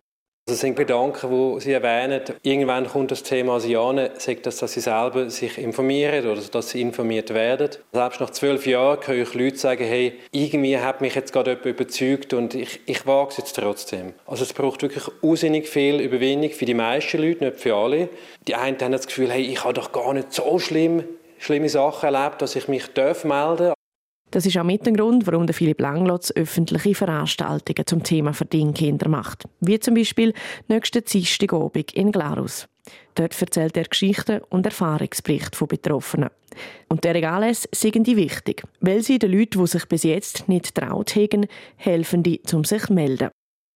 Das 0.49 0.61
sind 0.61 0.77
Gedanken, 0.77 1.31
die 1.31 1.61
Sie 1.61 1.73
erwähnen. 1.73 2.23
Irgendwann 2.43 2.89
kommt 2.89 3.11
das 3.11 3.23
Thema 3.23 3.57
an, 3.57 4.09
sagt 4.17 4.47
das, 4.47 4.57
dass 4.57 4.73
Sie 4.73 4.81
selber 4.81 5.29
sich 5.29 5.59
informieren 5.59 6.27
oder 6.27 6.41
dass 6.41 6.71
Sie 6.71 6.81
informiert 6.81 7.35
werden. 7.35 7.69
Selbst 7.93 8.19
nach 8.19 8.31
zwölf 8.31 8.67
Jahren 8.67 9.07
höre 9.07 9.25
ich 9.25 9.35
Leute 9.35 9.59
sagen, 9.59 9.85
hey, 9.85 10.15
irgendwie 10.33 10.79
hat 10.79 11.03
mich 11.03 11.15
jetzt 11.15 11.35
gerade 11.35 11.51
jemand 11.51 11.67
überzeugt 11.67 12.33
und 12.33 12.55
ich, 12.55 12.81
ich 12.87 13.07
wage 13.07 13.33
es 13.33 13.37
jetzt 13.37 13.57
trotzdem. 13.57 14.15
Also 14.27 14.45
es 14.45 14.55
braucht 14.55 14.81
wirklich 14.81 15.05
unsinnig 15.21 15.69
viel 15.69 16.01
Überwindung 16.01 16.51
für 16.51 16.65
die 16.65 16.73
meisten 16.73 17.21
Leute, 17.21 17.45
nicht 17.45 17.61
für 17.61 17.75
alle. 17.75 18.09
Die 18.47 18.55
einen 18.55 18.81
haben 18.81 18.93
das 18.93 19.07
Gefühl, 19.07 19.31
hey, 19.31 19.43
ich 19.43 19.63
habe 19.65 19.75
doch 19.75 19.93
gar 19.93 20.15
nicht 20.15 20.33
so 20.33 20.59
schlimm, 20.59 21.05
schlimme 21.37 21.69
Sachen 21.69 22.15
erlebt, 22.15 22.41
dass 22.41 22.57
ich 22.57 22.69
mich 22.69 22.89
melden 22.97 23.57
darf. 23.59 23.78
Das 24.31 24.45
ist 24.45 24.59
auch 24.59 24.65
mit 24.65 24.85
dem 24.85 24.95
Grund, 24.95 25.27
warum 25.27 25.47
der 25.47 25.55
Philipp 25.55 25.81
Langlotz 25.81 26.31
öffentliche 26.33 26.95
Veranstaltungen 26.95 27.87
zum 27.87 28.03
Thema 28.03 28.35
Verdingkinder 28.35 29.09
macht. 29.09 29.45
Wie 29.61 29.81
zum 29.81 29.95
Beispiel 29.95 30.35
nächsten 30.69 31.03
Dienstagabend 31.03 31.93
in 31.95 32.13
Glarus. 32.13 32.69
Dort 33.15 33.41
erzählt 33.41 33.77
er 33.77 33.85
Geschichten 33.85 34.41
und 34.51 34.67
Erfahrungsberichte 34.67 35.57
von 35.57 35.69
Betroffenen. 35.69 36.31
Und 36.89 37.05
der 37.05 37.15
Regales 37.15 37.69
sind 37.73 38.07
die 38.07 38.17
wichtig, 38.17 38.65
weil 38.81 39.03
sie 39.03 39.19
den 39.19 39.33
Leuten, 39.33 39.61
die 39.61 39.67
sich 39.67 39.87
bis 39.87 40.03
jetzt 40.03 40.49
nicht 40.49 40.75
traut 40.75 41.15
haben, 41.17 41.47
helfen, 41.77 42.23
die, 42.23 42.41
um 42.53 42.65
sich 42.65 42.85
zu 42.85 42.93
melden. 42.93 43.31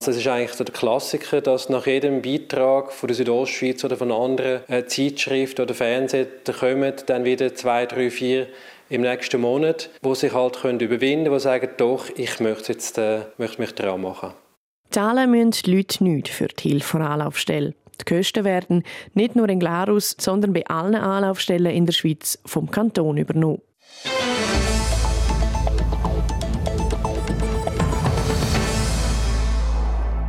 Es 0.04 0.16
ist 0.16 0.26
eigentlich 0.26 0.56
der 0.56 0.66
Klassiker, 0.66 1.40
dass 1.40 1.68
nach 1.68 1.86
jedem 1.86 2.22
Beitrag 2.22 2.92
von 2.92 3.06
der 3.06 3.14
Südostschweiz 3.14 3.84
oder 3.84 3.96
von 3.96 4.10
anderen 4.10 4.68
äh, 4.68 4.84
Zeitschriften 4.84 5.62
oder 5.62 5.74
Fernsehen 5.74 6.26
kommen 6.58 6.92
dann 7.06 7.24
wieder 7.24 7.54
zwei, 7.54 7.86
drei, 7.86 8.10
vier 8.10 8.48
im 8.92 9.00
nächsten 9.00 9.40
Monat, 9.40 9.88
wo 10.02 10.14
sich 10.14 10.34
halt 10.34 10.60
können 10.60 10.78
überwinden 10.78 11.24
können, 11.24 11.38
die 11.38 11.40
sagen, 11.40 11.70
doch, 11.78 12.10
ich 12.14 12.40
möchte, 12.40 12.72
jetzt, 12.72 12.98
äh, 12.98 13.22
möchte 13.38 13.60
mich 13.60 13.72
daran 13.74 14.02
machen. 14.02 14.34
Zahlen 14.90 15.30
müssen 15.30 15.62
die 15.64 15.76
Leute 15.76 16.04
nicht 16.04 16.28
für 16.28 16.48
die 16.48 16.68
Hilfe 16.68 16.98
der 16.98 17.10
Anlaufstelle. 17.10 17.74
Die 18.00 18.14
Kosten 18.14 18.44
werden 18.44 18.84
nicht 19.14 19.34
nur 19.34 19.48
in 19.48 19.60
Glarus, 19.60 20.14
sondern 20.18 20.52
bei 20.52 20.66
allen 20.66 20.94
Anlaufstellen 20.94 21.72
in 21.74 21.86
der 21.86 21.94
Schweiz 21.94 22.38
vom 22.44 22.70
Kanton 22.70 23.16
übernommen. 23.16 23.62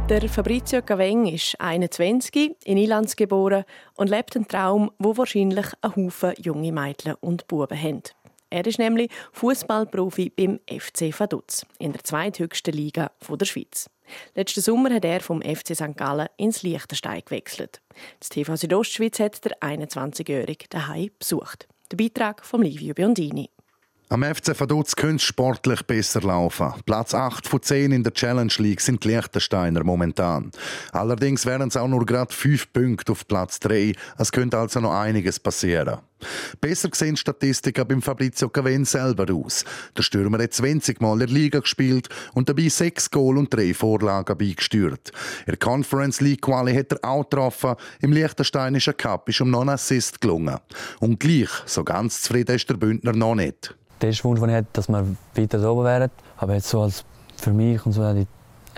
Der 0.10 0.30
Fabrizio 0.30 0.82
Caveng 0.82 1.26
ist 1.26 1.60
21, 1.60 2.56
in 2.64 2.78
Ilanz 2.78 3.16
geboren 3.16 3.66
und 3.96 4.10
lebt 4.10 4.36
einen 4.36 4.48
Traum, 4.48 4.92
wo 5.00 5.18
wahrscheinlich 5.18 5.66
ein 5.82 5.96
Haufen 5.96 6.34
junge 6.38 6.72
Mädchen 6.72 7.16
und 7.20 7.48
Buben 7.48 7.82
haben. 7.82 8.04
Er 8.54 8.68
ist 8.68 8.78
nämlich 8.78 9.10
Fußballprofi 9.32 10.30
beim 10.30 10.60
FC 10.70 11.12
Vaduz 11.20 11.66
in 11.80 11.92
der 11.92 12.04
zweithöchsten 12.04 12.72
Liga 12.72 13.10
der 13.28 13.46
Schweiz. 13.46 13.90
Letzten 14.36 14.62
Sommer 14.62 14.94
hat 14.94 15.06
er 15.06 15.22
vom 15.22 15.42
FC 15.42 15.76
St. 15.76 15.98
Gallen 15.98 16.28
ins 16.38 16.62
Liechtenstein 16.62 17.24
gewechselt. 17.26 17.82
Das 18.20 18.30
TV 18.30 18.56
Südostschweiz 18.56 19.20
hat 19.20 19.44
der 19.44 19.58
21-Jährige 19.58 20.68
daheim 20.70 21.10
besucht. 21.18 21.68
Der 21.92 21.98
Beitrag 21.98 22.46
von 22.46 22.62
Livio 22.62 22.94
Biondini. 22.94 23.50
Am 24.10 24.22
FC 24.22 24.60
Vaduz 24.60 24.96
könnte 24.96 25.16
es 25.16 25.24
sportlich 25.24 25.82
besser 25.88 26.22
laufen. 26.22 26.74
Platz 26.86 27.16
8 27.16 27.48
von 27.48 27.60
10 27.60 27.92
in 27.92 28.04
der 28.04 28.14
Challenge 28.14 28.54
League 28.60 28.82
sind 28.82 29.04
die 29.04 29.08
Liechtensteiner 29.08 29.84
momentan. 29.84 30.52
Allerdings 30.92 31.48
wären 31.48 31.70
es 31.70 31.78
auch 31.78 31.88
nur 31.88 32.06
gerade 32.06 32.32
5 32.32 32.72
Punkte 32.72 33.14
auf 33.14 33.28
Platz 33.28 33.60
3. 33.62 33.96
Es 34.20 34.32
könnte 34.32 34.60
also 34.60 34.80
noch 34.80 34.94
einiges 34.94 35.40
passieren. 35.40 35.98
Besser 36.62 36.90
sehen 36.94 37.18
Statistiken 37.18 37.88
beim 37.88 38.02
Fabrizio 38.02 38.50
Caven 38.50 38.86
selber 38.86 39.34
aus. 39.34 39.66
Der 39.98 40.04
Stürmer 40.04 40.42
hat 40.42 40.54
20 40.54 41.02
Mal 41.02 41.14
in 41.14 41.20
der 41.20 41.28
Liga 41.28 41.60
gespielt 41.60 42.10
und 42.34 42.50
dabei 42.50 42.70
6 42.70 43.12
Goal 43.12 43.38
und 43.38 43.54
3 43.54 43.74
Vorlagen 43.74 44.38
beigesteuert. 44.38 45.12
In 45.46 45.52
der 45.52 45.58
Conference 45.58 46.22
League 46.22 46.42
Quali 46.42 46.76
hat 46.76 46.92
er 46.92 47.10
auch 47.10 47.24
getroffen. 47.24 47.76
Im 48.02 48.12
Liechtensteinischen 48.12 48.98
Cup 48.98 49.30
ist 49.30 49.42
um 49.42 49.50
noch 49.50 49.62
ein 49.62 49.70
Assist 49.70 50.22
gelungen. 50.22 50.58
Und 51.00 51.20
gleich, 51.20 51.50
so 51.66 51.84
ganz 51.84 52.22
zufrieden 52.22 52.56
ist 52.56 52.70
der 52.70 52.76
Bündner 52.76 53.14
noch 53.14 53.36
nicht 53.36 53.76
der 54.04 54.10
erste 54.10 54.26
Wunsch, 54.26 54.40
den 54.42 54.50
ich 54.50 54.56
hätte, 54.56 54.68
dass 54.74 54.90
wir 54.90 55.06
weiter 55.36 55.72
oben 55.72 55.86
wären. 55.86 56.12
Aber 56.38 56.54
jetzt 56.54 56.70
so 56.70 56.82
als 56.82 57.06
für 57.38 57.54
mich 57.54 57.84
und 57.86 57.94
so 57.94 58.06
hätte 58.06 58.28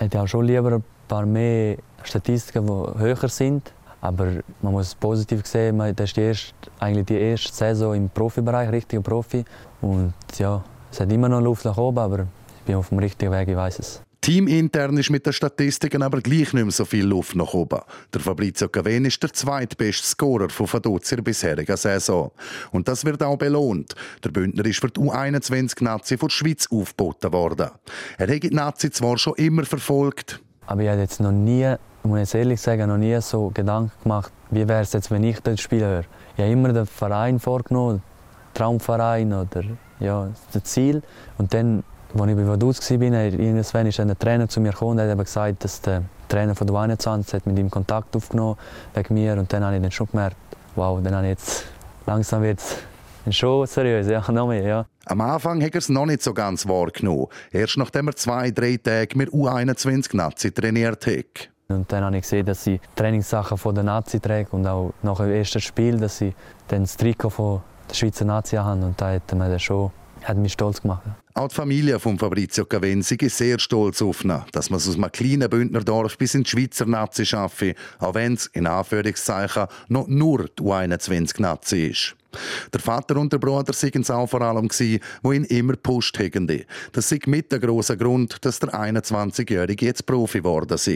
ich 0.00 0.16
auch 0.16 0.26
schon 0.26 0.44
lieber 0.44 0.72
ein 0.72 0.84
paar 1.08 1.26
mehr 1.26 1.76
Statistiken, 2.02 2.66
die 2.66 2.98
höher 3.00 3.28
sind. 3.28 3.72
Aber 4.06 4.26
man 4.62 4.72
muss 4.72 4.88
es 4.88 4.94
positiv 4.94 5.44
sehen, 5.46 5.78
das 5.78 6.10
ist 6.10 6.16
die 6.16 6.20
erste, 6.20 6.54
eigentlich 6.78 7.06
die 7.06 7.18
erste 7.18 7.52
Saison 7.52 7.94
im 7.94 8.08
Profibereich, 8.08 8.70
richtiger 8.70 9.02
Profi. 9.02 9.44
Und 9.80 10.14
ja, 10.38 10.62
es 10.92 11.00
hat 11.00 11.10
immer 11.10 11.28
noch 11.28 11.40
Luft 11.40 11.64
nach 11.64 11.76
oben, 11.76 11.98
aber 11.98 12.20
ich 12.20 12.62
bin 12.64 12.76
auf 12.76 12.90
dem 12.90 12.98
richtigen 12.98 13.32
Weg, 13.32 13.48
ich 13.48 13.56
weiß 13.56 13.78
es. 13.80 14.00
Teamintern 14.20 14.96
ist 14.96 15.10
mit 15.10 15.24
den 15.24 15.32
Statistiken 15.32 16.02
aber 16.02 16.20
gleich 16.20 16.52
nicht 16.52 16.64
mehr 16.64 16.70
so 16.70 16.84
viel 16.84 17.04
Luft 17.04 17.36
nach 17.36 17.52
oben. 17.54 17.80
Der 18.12 18.20
Fabrizio 18.20 18.68
Caven 18.68 19.04
ist 19.04 19.22
der 19.22 19.32
zweitbeste 19.32 20.06
Scorer 20.06 20.48
von 20.48 20.66
der 20.82 21.22
bisherigen 21.22 21.76
Saison. 21.76 22.32
Und 22.72 22.88
das 22.88 23.04
wird 23.04 23.22
auch 23.22 23.36
belohnt. 23.36 23.94
Der 24.24 24.30
Bündner 24.30 24.64
ist 24.66 24.80
für 24.80 24.88
die 24.88 25.00
U21-Nazi 25.00 26.18
von 26.18 26.28
der 26.28 26.32
Schweiz 26.32 26.66
aufgeboten 26.70 27.32
worden. 27.32 27.70
Er 28.18 28.34
hat 28.34 28.42
die 28.42 28.50
Nazi 28.50 28.90
zwar 28.90 29.18
schon 29.18 29.34
immer 29.34 29.64
verfolgt. 29.64 30.40
Aber 30.66 30.82
ich 30.82 30.88
habe 30.88 31.00
jetzt 31.00 31.20
noch 31.20 31.30
nie, 31.30 31.76
muss 32.08 32.34
ich 32.34 32.34
ehrlich 32.34 32.60
sagen, 32.60 32.88
noch 32.88 32.96
nie 32.96 33.20
so 33.20 33.50
Gedanken 33.52 33.92
gemacht, 34.02 34.32
wie 34.50 34.66
wäre 34.68 34.82
es 34.82 34.92
jetzt, 34.92 35.10
wenn 35.10 35.24
ich 35.24 35.40
dort 35.40 35.60
spielen 35.60 35.88
würde. 35.88 36.08
Ich 36.36 36.42
habe 36.42 36.52
immer 36.52 36.72
den 36.72 36.86
Verein 36.86 37.38
vorgenommen, 37.38 38.02
Traumverein 38.54 39.32
oder 39.32 39.62
ja, 40.00 40.28
das 40.52 40.64
Ziel. 40.64 41.02
Und 41.38 41.52
dann 41.52 41.82
als 42.14 42.30
ich 42.30 42.36
bei 42.36 42.46
Vaduz 42.46 42.90
war, 42.90 43.02
irgendwann 43.02 43.86
ist 43.86 44.00
ein 44.00 44.18
Trainer 44.18 44.48
zu 44.48 44.60
mir 44.60 44.72
gekommen 44.72 44.98
und 44.98 45.10
hat 45.10 45.18
gesagt, 45.18 45.64
dass 45.64 45.80
der 45.80 46.02
Trainer 46.28 46.54
von 46.54 46.66
der 46.66 46.76
21 46.76 47.46
mit 47.46 47.58
ihm 47.58 47.70
Kontakt 47.70 48.16
aufgenommen 48.16 48.56
wegen 48.94 49.14
mir. 49.14 49.34
Und 49.34 49.52
dann 49.52 49.64
habe 49.64 49.76
ich 49.76 49.82
dann 49.82 49.90
schon 49.90 50.08
gemerkt, 50.10 50.36
wow, 50.74 51.00
dann 51.02 51.14
habe 51.14 51.26
ich 51.26 51.30
jetzt 51.30 51.66
langsam 52.06 52.42
wird 52.42 52.60
schon 53.30 53.66
seriös, 53.66 54.06
ja, 54.06 54.24
noch 54.30 54.48
mehr, 54.48 54.62
ja. 54.62 54.86
Am 55.06 55.20
Anfang 55.20 55.62
hat 55.62 55.72
er 55.74 55.78
es 55.78 55.88
noch 55.88 56.06
nicht 56.06 56.22
so 56.22 56.32
ganz 56.32 56.66
wahrgenommen. 56.66 57.26
Erst 57.50 57.76
nachdem 57.76 58.08
er 58.08 58.16
zwei, 58.16 58.50
drei 58.50 58.76
Tage 58.76 59.16
mit 59.16 59.30
U21-Nazi 59.30 60.52
trainiert 60.52 61.06
hat. 61.06 61.50
Und 61.68 61.90
dann 61.90 62.04
habe 62.04 62.16
ich 62.16 62.22
gesehen, 62.22 62.46
dass 62.46 62.62
sie 62.62 62.80
Trainingssachen 62.94 63.58
von 63.58 63.74
der 63.74 63.82
Nazi 63.82 64.20
tragen 64.20 64.48
und 64.52 64.66
auch 64.68 64.92
nach 65.02 65.16
dem 65.16 65.32
ersten 65.32 65.60
Spiel, 65.60 65.98
dass 65.98 66.18
sie 66.18 66.32
dann 66.68 66.82
das 66.82 66.96
Trikot 66.96 67.30
von 67.30 67.60
der 67.90 67.94
Schweizer 67.94 68.24
Nazi 68.24 68.54
haben. 68.54 68.84
Und 68.84 69.00
da 69.00 69.10
hat 69.12 69.34
man 69.34 69.50
das 69.50 69.62
schon 69.62 69.90
hat 70.28 70.36
mich 70.36 70.52
stolz 70.52 70.82
gemacht. 70.82 71.02
Auch 71.34 71.48
die 71.48 71.54
Familie 71.54 71.98
von 71.98 72.18
Fabrizio 72.18 72.64
Cavenzi 72.64 73.16
ist 73.16 73.38
sehr 73.38 73.58
stolz 73.58 74.02
auf 74.02 74.24
ihn, 74.24 74.42
dass 74.52 74.70
man 74.70 74.78
es 74.78 74.88
aus 74.88 74.96
einem 74.96 75.12
kleinen 75.12 75.48
Bündnerdorf 75.48 76.18
bis 76.18 76.34
in 76.34 76.42
die 76.42 76.50
Schweizer 76.50 76.86
Nazi 76.86 77.24
schaffe, 77.26 77.74
auch 77.98 78.14
wenn 78.14 78.34
es 78.34 78.46
in 78.46 78.66
Anführungszeichen 78.66 79.66
noch 79.88 80.08
nur 80.08 80.46
die 80.58 80.62
U21-Nazi 80.62 81.86
ist. 81.86 82.16
Der 82.72 82.80
Vater 82.80 83.16
und 83.16 83.32
der 83.32 83.38
Bruder 83.38 83.72
waren 83.72 84.02
es 84.02 84.10
auch 84.10 84.26
vor 84.26 84.42
allem, 84.42 84.68
die 84.68 85.00
ihn 85.24 85.44
immer 85.44 85.72
gepusht 85.72 86.18
haben. 86.18 86.64
Das 86.92 87.10
ist 87.10 87.26
mit 87.26 87.50
der 87.52 87.60
große 87.60 87.96
Grund, 87.96 88.44
dass 88.44 88.58
der 88.58 88.70
21-Jährige 88.70 89.86
jetzt 89.86 90.06
Profi 90.06 90.38
geworden 90.38 90.74
ist. 90.74 90.88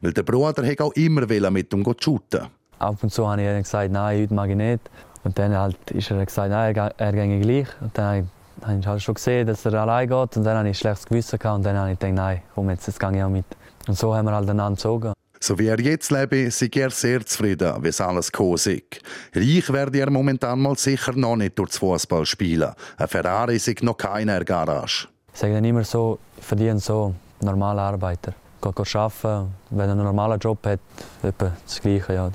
Weil 0.00 0.12
der 0.12 0.22
Bruder 0.22 0.66
hat 0.66 0.80
auch 0.80 0.92
immer 0.92 1.26
mit 1.50 1.72
ihm 1.72 1.84
shooten. 1.98 2.46
Ab 2.78 2.98
und 3.02 3.10
zu 3.10 3.26
habe 3.26 3.42
ich 3.42 3.62
gesagt, 3.62 3.90
nein, 3.90 4.22
heute 4.22 4.34
mag 4.34 4.50
ich 4.50 4.56
nicht. 4.56 4.80
Und 5.24 5.38
dann 5.38 5.56
halt 5.56 5.90
ist 5.90 6.10
er 6.10 6.24
gesagt, 6.24 6.50
nein, 6.50 6.76
er, 6.76 6.94
er 6.98 7.12
ginge 7.12 7.40
gleich. 7.40 7.68
Und 7.80 7.96
dann 7.98 8.30
habe 8.62 8.78
ich 8.78 8.86
halt 8.86 9.02
schon 9.02 9.14
gesehen, 9.14 9.46
dass 9.46 9.64
er 9.64 9.74
allein 9.74 10.08
geht. 10.08 10.36
Und 10.36 10.44
dann 10.44 10.58
hatte 10.58 10.68
ich 10.68 10.76
ein 10.76 10.80
schlechtes 10.80 11.06
Gewissen. 11.06 11.38
Gehabt. 11.38 11.56
Und 11.56 11.62
dann 11.64 11.76
habe 11.76 11.92
ich 11.92 11.98
gedacht, 11.98 12.14
nein, 12.14 12.42
komm, 12.54 12.70
jetzt, 12.70 12.86
jetzt 12.86 13.00
gehe 13.00 13.16
ich 13.16 13.22
auch 13.22 13.28
mit. 13.28 13.46
Und 13.86 13.96
so 13.96 14.14
haben 14.14 14.26
wir 14.26 14.34
halt 14.34 14.48
einander 14.48 14.76
gezogen. 14.76 15.12
So 15.38 15.58
wie 15.58 15.66
er 15.66 15.78
jetzt 15.80 16.10
lebt, 16.10 16.32
ist 16.32 16.62
er 16.62 16.90
sehr 16.90 17.24
zufrieden, 17.24 17.82
wie 17.82 17.88
es 17.88 18.00
alles 18.00 18.30
ist. 18.30 19.00
Reich 19.34 19.72
werde 19.72 19.98
er 19.98 20.10
momentan 20.10 20.60
mal 20.60 20.76
sicher 20.76 21.12
noch 21.14 21.36
nicht 21.36 21.58
durch 21.58 21.70
das 21.70 21.78
Fußballspielen. 21.78 22.72
Ein 22.96 23.08
Ferrari 23.08 23.56
ist 23.56 23.82
noch 23.82 23.96
keiner 23.96 24.42
Garage. 24.44 25.08
Ich 25.32 25.38
sage 25.38 25.54
dann 25.54 25.64
immer 25.64 25.84
so, 25.84 26.18
ich 26.38 26.44
verdiene 26.44 26.78
so 26.78 27.14
normaler 27.40 27.82
Arbeiter. 27.82 28.32
Geht 28.62 28.96
arbeiten, 28.96 29.52
wenn 29.70 29.88
er 29.88 29.92
einen 29.92 30.04
normalen 30.04 30.40
Job 30.40 30.64
hat, 30.66 30.80
etwa 31.22 31.52
das 31.64 31.80
Gleiche, 31.80 32.14
ja, 32.14 32.30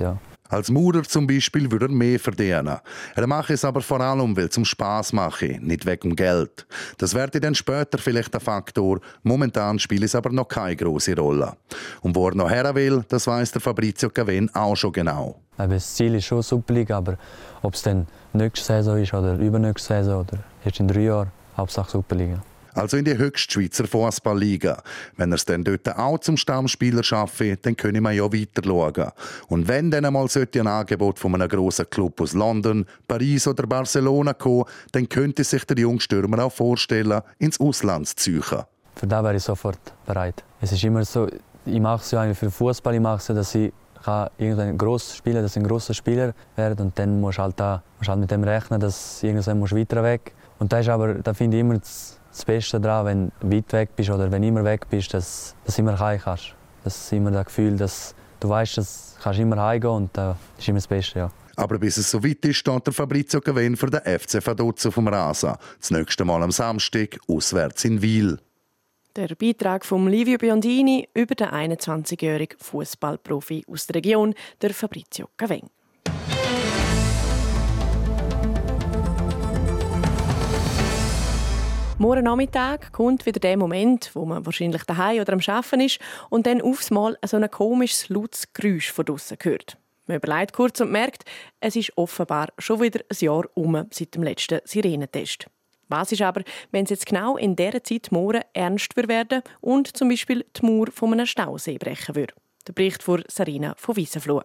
ja. 0.00 0.18
Als 0.54 0.70
Maurer 0.70 1.02
zum 1.02 1.26
Beispiel 1.26 1.68
würde 1.68 1.86
er 1.86 1.90
mehr 1.90 2.20
verdienen. 2.20 2.78
Er 3.16 3.26
mache 3.26 3.54
es 3.54 3.64
aber 3.64 3.80
vor 3.80 4.00
allem, 4.00 4.36
weil 4.36 4.44
es 4.44 4.56
um 4.56 4.64
Spass 4.64 5.12
mache, 5.12 5.58
nicht 5.60 5.84
wegen 5.84 6.14
Geld. 6.14 6.64
Das 6.96 7.12
werde 7.12 7.40
dann 7.40 7.56
später 7.56 7.98
vielleicht 7.98 8.32
ein 8.36 8.40
Faktor. 8.40 9.00
Momentan 9.24 9.80
spielt 9.80 10.04
es 10.04 10.14
aber 10.14 10.30
noch 10.30 10.46
keine 10.46 10.76
große 10.76 11.16
Rolle. 11.16 11.56
Und 12.02 12.14
wo 12.14 12.28
er 12.28 12.36
noch 12.36 12.48
her 12.48 12.72
will, 12.72 13.04
das 13.08 13.26
weiß 13.26 13.50
der 13.50 13.62
Fabrizio 13.62 14.10
Caven 14.10 14.48
auch 14.54 14.76
schon 14.76 14.92
genau. 14.92 15.40
Das 15.56 15.96
Ziel 15.96 16.14
ist 16.14 16.26
schon 16.26 16.40
Superliga, 16.40 16.98
aber 16.98 17.18
ob 17.62 17.74
es 17.74 17.82
dann 17.82 18.06
nächste 18.32 18.64
Saison 18.64 19.02
ist 19.02 19.12
oder 19.12 19.36
übernächste 19.36 19.88
Saison 19.88 20.20
oder 20.20 20.38
erst 20.64 20.78
in 20.78 20.86
drei 20.86 21.00
Jahren, 21.00 21.32
Hauptsache 21.56 21.90
Superliga 21.90 22.40
also 22.74 22.96
in 22.96 23.04
die 23.04 23.16
höchste 23.16 23.52
Schweizer 23.52 23.86
Fußballliga. 23.86 24.82
Wenn 25.16 25.32
er 25.32 25.36
es 25.36 25.44
dann 25.44 25.64
dort 25.64 25.88
auch 25.96 26.18
zum 26.18 26.36
Stammspieler 26.36 27.02
schaffe, 27.02 27.56
dann 27.56 27.76
können 27.76 28.02
wir 28.02 28.12
ja 28.12 28.24
weiter 28.24 28.62
schauen. 28.64 29.10
Und 29.48 29.68
wenn 29.68 29.90
dann 29.90 30.04
einmal 30.04 30.26
ein 30.34 30.66
Angebot 30.66 31.18
von 31.18 31.34
einem 31.34 31.48
grossen 31.48 31.88
Club 31.88 32.20
aus 32.20 32.32
London, 32.34 32.86
Paris 33.08 33.46
oder 33.46 33.66
Barcelona 33.66 34.34
kommen, 34.34 34.64
dann 34.92 35.08
könnte 35.08 35.44
sich 35.44 35.64
der 35.64 35.78
Jungstürmer 35.78 36.44
auch 36.44 36.52
vorstellen, 36.52 37.22
ins 37.38 37.60
Ausland 37.60 38.08
zu 38.08 38.16
ziehen. 38.16 38.42
Für 38.96 39.06
das 39.06 39.24
wäre 39.24 39.36
ich 39.36 39.42
sofort 39.42 39.80
bereit. 40.06 40.44
Es 40.60 40.72
ist 40.72 40.84
immer 40.84 41.04
so, 41.04 41.28
ich 41.66 41.80
mache 41.80 42.02
es 42.02 42.10
ja 42.10 42.32
für 42.34 42.50
Fußball, 42.50 42.94
ich 42.94 43.00
mache 43.00 43.16
es, 43.16 43.26
dass 43.26 43.54
ich 43.54 43.72
kann 44.04 44.28
irgendein 44.36 44.76
gross 44.76 45.16
spielen, 45.16 45.42
dass 45.42 45.56
ein 45.56 45.66
grosser 45.66 45.94
Spieler 45.94 46.34
werde 46.56 46.82
und 46.82 46.98
dann 46.98 47.20
musst 47.20 47.38
du 47.38 47.42
halt, 47.42 47.58
da, 47.58 47.82
musst 47.98 48.08
halt 48.08 48.20
mit 48.20 48.30
dem 48.30 48.44
rechnen, 48.44 48.78
dass 48.78 49.22
irgendwann 49.22 49.62
weiter 49.62 50.02
weg. 50.02 50.34
Und 50.58 50.72
da 50.72 50.78
ist 50.78 50.88
aber, 50.88 51.14
da 51.14 51.32
finde 51.32 51.56
ich 51.56 51.62
immer 51.62 51.78
das 51.78 52.13
das 52.34 52.44
Beste 52.44 52.80
daran, 52.80 53.06
wenn 53.06 53.32
du 53.40 53.56
weit 53.56 53.72
weg 53.72 53.90
bist 53.96 54.10
oder 54.10 54.30
wenn 54.30 54.42
du 54.42 54.48
immer 54.48 54.64
weg 54.64 54.86
bist, 54.90 55.14
dass, 55.14 55.54
dass 55.64 55.76
du 55.76 55.82
immer 55.82 55.98
heim 55.98 56.20
kannst. 56.20 56.54
Das 56.82 56.96
ist 56.96 57.12
immer 57.12 57.30
das 57.30 57.46
Gefühl, 57.46 57.76
dass 57.76 58.14
du 58.40 58.48
weißt, 58.48 58.76
dass 58.76 59.16
du 59.22 59.30
immer 59.40 59.62
heimgehen 59.62 59.92
und 59.92 60.10
das 60.12 60.36
ist 60.58 60.68
immer 60.68 60.78
das 60.78 60.86
Beste, 60.88 61.18
ja. 61.20 61.30
Aber 61.56 61.78
bis 61.78 61.96
es 61.96 62.10
so 62.10 62.24
weit 62.24 62.44
ist, 62.44 62.56
steht 62.56 62.86
der 62.86 62.92
Fabrizio 62.92 63.40
Gavin 63.40 63.76
für 63.76 63.86
den 63.86 64.00
FC 64.00 64.44
Vaduz 64.44 64.88
vom 64.90 65.06
Rasa. 65.06 65.56
Das 65.78 65.92
nächste 65.92 66.24
Mal 66.24 66.42
am 66.42 66.50
Samstag 66.50 67.18
auswärts 67.28 67.84
in 67.84 68.02
Wiel. 68.02 68.40
Der 69.14 69.28
Beitrag 69.36 69.86
von 69.86 70.08
Livio 70.08 70.36
Biondini 70.36 71.08
über 71.14 71.36
den 71.36 71.46
21-jährigen 71.46 72.58
Fußballprofi 72.58 73.64
aus 73.70 73.86
der 73.86 73.94
Region, 73.94 74.34
der 74.60 74.74
Fabrizio 74.74 75.28
Gavin. 75.36 75.70
Morgen 81.96 82.24
Nachmittag 82.24 82.92
kommt 82.92 83.24
wieder 83.24 83.38
der 83.38 83.56
Moment, 83.56 84.10
wo 84.14 84.24
man 84.24 84.44
wahrscheinlich 84.44 84.82
daheim 84.82 85.20
oder 85.20 85.32
am 85.32 85.40
Arbeiten 85.46 85.80
ist 85.80 86.00
und 86.28 86.44
dann 86.44 86.60
aufs 86.60 86.90
Mal 86.90 87.16
so 87.24 87.36
ein 87.36 87.48
komisches, 87.48 88.08
lautes 88.08 88.52
Geräusch 88.52 88.90
von 88.90 89.04
draussen 89.04 89.38
hört. 89.40 89.78
Man 90.06 90.16
überlegt 90.16 90.52
kurz 90.52 90.80
und 90.80 90.90
merkt, 90.90 91.24
es 91.60 91.76
ist 91.76 91.96
offenbar 91.96 92.48
schon 92.58 92.82
wieder 92.82 93.00
ein 93.08 93.16
Jahr 93.20 93.44
um 93.54 93.86
seit 93.90 94.14
dem 94.16 94.24
letzten 94.24 94.60
Sirenentest. 94.64 95.46
Was 95.88 96.10
ist 96.10 96.22
aber, 96.22 96.42
wenn 96.72 96.82
es 96.82 96.90
jetzt 96.90 97.06
genau 97.06 97.36
in 97.36 97.54
dieser 97.54 97.84
Zeit 97.84 98.10
morgen 98.10 98.42
ernst 98.54 98.96
werden 98.96 99.42
und 99.60 99.96
zum 99.96 100.08
Beispiel 100.08 100.44
die 100.56 100.66
Mauer 100.66 100.88
von 100.92 101.12
einem 101.12 101.26
Stausee 101.26 101.78
brechen 101.78 102.16
würde? 102.16 102.34
Der 102.66 102.72
Bericht 102.72 103.04
von 103.04 103.22
Sarina 103.28 103.74
von 103.76 103.94
Wiesenfloh. 103.94 104.42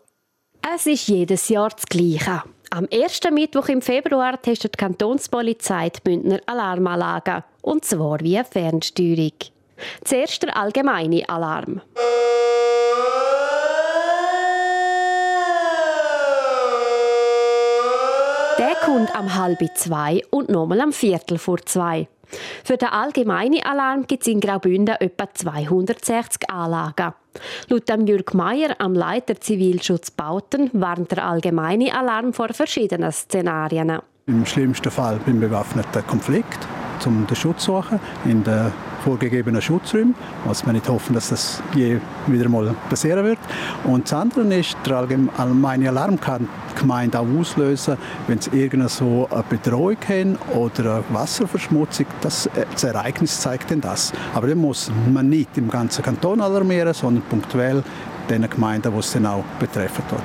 Es 0.61 0.85
ist 0.85 1.07
jedes 1.07 1.49
Jahr 1.49 1.69
das 1.69 1.85
Gleiche. 1.85 2.43
Am 2.69 2.85
ersten 2.85 3.33
Mittwoch 3.33 3.69
im 3.69 3.81
Februar 3.81 4.39
testet 4.41 4.73
die 4.75 4.77
Kantonspolizei 4.77 5.89
die 5.89 6.01
Bündner 6.03 6.39
Alarmanlagen. 6.45 7.43
Und 7.61 7.85
zwar 7.85 8.19
via 8.19 8.43
Fernsteuerung. 8.43 9.31
Zuerst 10.03 10.43
der 10.43 10.55
allgemeine 10.55 11.27
Alarm. 11.27 11.81
Der 18.57 18.75
kommt 18.83 19.15
am 19.15 19.35
halb 19.35 19.59
zwei 19.75 20.21
und 20.29 20.49
nochmal 20.49 20.81
am 20.81 20.91
Viertel 20.91 21.37
vor 21.37 21.59
zwei. 21.65 22.07
Für 22.63 22.77
den 22.77 22.89
allgemeinen 22.89 23.63
Alarm 23.63 24.05
gibt 24.07 24.23
es 24.23 24.27
in 24.27 24.39
Graubünden 24.39 24.95
etwa 24.99 25.27
260 25.33 26.49
Anlagen. 26.49 27.13
Laut 27.67 28.07
Jürg 28.07 28.33
Meyer, 28.33 28.75
am 28.79 28.93
Leiter 28.93 29.39
Zivilschutz 29.39 30.11
Bauten, 30.11 30.69
warnt 30.73 31.11
der 31.11 31.25
allgemeine 31.25 31.97
Alarm 31.97 32.33
vor 32.33 32.49
verschiedenen 32.49 33.11
Szenarien. 33.11 33.99
Im 34.27 34.45
schlimmsten 34.45 34.91
Fall 34.91 35.19
beim 35.25 35.39
bewaffneten 35.39 36.05
Konflikt, 36.05 36.67
um 37.05 37.25
den 37.25 37.35
Schutz 37.35 37.63
zu 37.63 37.81
suchen, 37.81 37.99
in 38.25 38.43
den 38.43 38.71
vorgegebenen 38.99 39.61
Schutzräumen, 39.61 40.15
was 40.45 40.65
wir 40.65 40.73
nicht 40.73 40.87
hoffen, 40.89 41.13
dass 41.13 41.29
das 41.29 41.61
je 41.75 41.99
wieder 42.27 42.49
mal 42.49 42.75
passieren 42.89 43.23
wird. 43.23 43.39
Und 43.83 44.05
das 44.05 44.13
andere 44.13 44.41
ist, 44.55 44.77
der 44.85 44.97
allgemeine 44.97 45.89
Alarm 45.89 46.19
kann 46.19 46.47
die 46.71 46.79
Gemeinde 46.79 47.19
auch 47.19 47.27
auslösen, 47.39 47.97
wenn 48.27 48.39
es 48.39 48.47
irgendeine 48.47 48.89
so 48.89 49.27
eine 49.31 49.43
Bedrohung 49.43 49.97
haben 50.07 50.37
oder 50.53 50.95
eine 50.95 51.03
Wasserverschmutzung. 51.09 52.05
Das, 52.21 52.45
äh, 52.47 52.65
das 52.71 52.83
Ereignis 52.83 53.39
zeigt 53.39 53.69
denn 53.69 53.81
das. 53.81 54.13
Aber 54.33 54.47
dann 54.47 54.57
muss 54.57 54.91
man 55.11 55.29
nicht 55.29 55.57
im 55.57 55.69
ganzen 55.69 56.03
Kanton 56.03 56.41
alarmieren, 56.41 56.93
sondern 56.93 57.23
punktuell 57.23 57.83
den 58.29 58.49
Gemeinden, 58.49 58.91
die 58.93 58.99
es 58.99 59.11
dann 59.13 59.25
auch 59.25 59.43
betreffen 59.59 60.03
wird. 60.09 60.23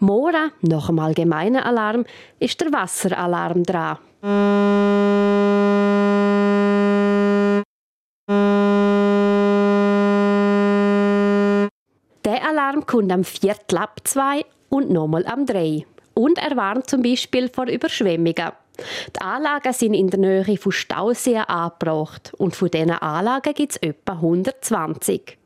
Morgen, 0.00 0.50
nach 0.62 0.86
dem 0.88 0.98
allgemeinen 0.98 1.62
Alarm, 1.62 2.04
ist 2.40 2.60
der 2.60 2.72
Wasseralarm 2.72 3.62
dran. 3.62 3.98
Der 12.42 12.50
Alarm 12.50 12.84
kommt 12.86 13.12
am 13.12 13.22
Viertel 13.22 13.78
ab 13.78 14.00
2 14.02 14.44
und 14.68 14.90
nochmal 14.90 15.24
am 15.26 15.46
3. 15.46 15.86
Und 16.14 16.38
er 16.38 16.56
warnt 16.56 16.90
zum 16.90 17.00
Beispiel 17.00 17.48
vor 17.48 17.68
Überschwemmungen. 17.68 18.50
Die 19.14 19.20
Anlagen 19.20 19.72
sind 19.72 19.94
in 19.94 20.10
der 20.10 20.18
Nähe 20.18 20.56
von 20.56 20.72
Stauseen 20.72 21.44
angebracht 21.44 22.32
und 22.38 22.56
von 22.56 22.68
diesen 22.68 22.90
Anlagen 22.90 23.54
gibt 23.54 23.72
es 23.72 23.76
etwa 23.76 24.14
120. 24.14 25.38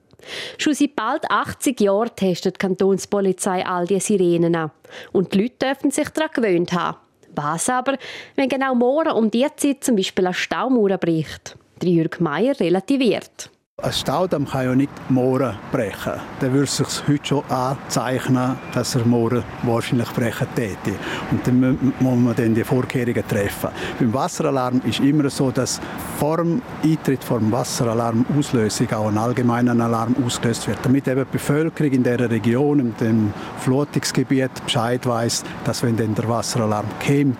Schon 0.57 0.73
seit 0.73 0.97
bald 0.97 1.31
80 1.31 1.79
Jahren 1.83 2.17
testet 2.17 2.55
die 2.55 2.67
Kantonspolizei 2.67 3.67
all 3.67 3.87
diese 3.87 4.01
Sirenen 4.01 4.57
an. 4.57 4.71
Und 5.13 5.35
die 5.35 5.43
Leute 5.43 5.67
dürfen 5.67 5.91
sich 5.91 6.09
daran 6.09 6.31
gewöhnt 6.33 6.73
haben. 6.73 6.97
Was 7.35 7.69
aber, 7.69 7.99
wenn 8.37 8.49
genau 8.49 8.75
morgen 8.75 9.11
um 9.11 9.31
diese 9.31 9.55
Zeit 9.57 9.85
zum 9.85 9.97
Beispiel 9.97 10.25
eine 10.25 10.35
Staumauer 10.35 10.97
bricht? 10.97 11.57
Der 11.83 11.91
Jürg 11.91 12.21
Meier 12.21 12.59
relativiert. 12.59 13.51
Ein 13.83 13.93
Staudamm 13.93 14.47
kann 14.47 14.65
ja 14.65 14.75
nicht 14.75 14.91
morgen 15.11 15.55
brechen. 15.71 16.15
Dann 16.41 16.53
würde 16.55 16.65
es 16.65 16.79
sich 16.79 17.07
heute 17.07 17.27
schon 17.27 17.45
anzeichnen, 17.51 18.57
dass 18.73 18.95
er 18.95 19.05
morgen 19.05 19.45
wahrscheinlich 19.65 20.09
brechen 20.15 20.47
täte. 20.55 20.99
Und 21.31 21.47
dann 21.47 21.93
muss 22.01 22.19
man 22.19 22.35
dann 22.35 22.55
die 22.55 22.65
Vorkehrungen 22.65 23.29
treffen. 23.29 23.69
Beim 23.99 24.15
Wasseralarm 24.15 24.81
ist 24.87 25.01
immer 25.01 25.29
so, 25.29 25.51
dass 25.51 25.79
vor 26.19 26.39
dem 26.39 26.63
Eintritt 26.83 27.23
vor 27.23 27.39
dem 27.39 27.53
Wasseralarm 27.53 28.25
auch 28.31 29.09
ein 29.09 29.19
allgemeiner 29.19 29.85
Alarm 29.85 30.17
ausgelöst 30.25 30.67
wird, 30.69 30.79
damit 30.83 31.07
eben 31.07 31.27
die 31.27 31.33
Bevölkerung 31.33 31.93
in 31.93 32.03
dieser 32.03 32.31
Region, 32.31 32.81
in 32.81 32.97
dem 32.97 33.35
Flutungsgebiet 33.59 34.65
Bescheid 34.65 35.05
weiß, 35.07 35.45
dass 35.65 35.83
wenn 35.83 35.99
dann 35.99 36.15
der 36.15 36.27
Wasseralarm 36.27 36.87
käme, 36.99 37.35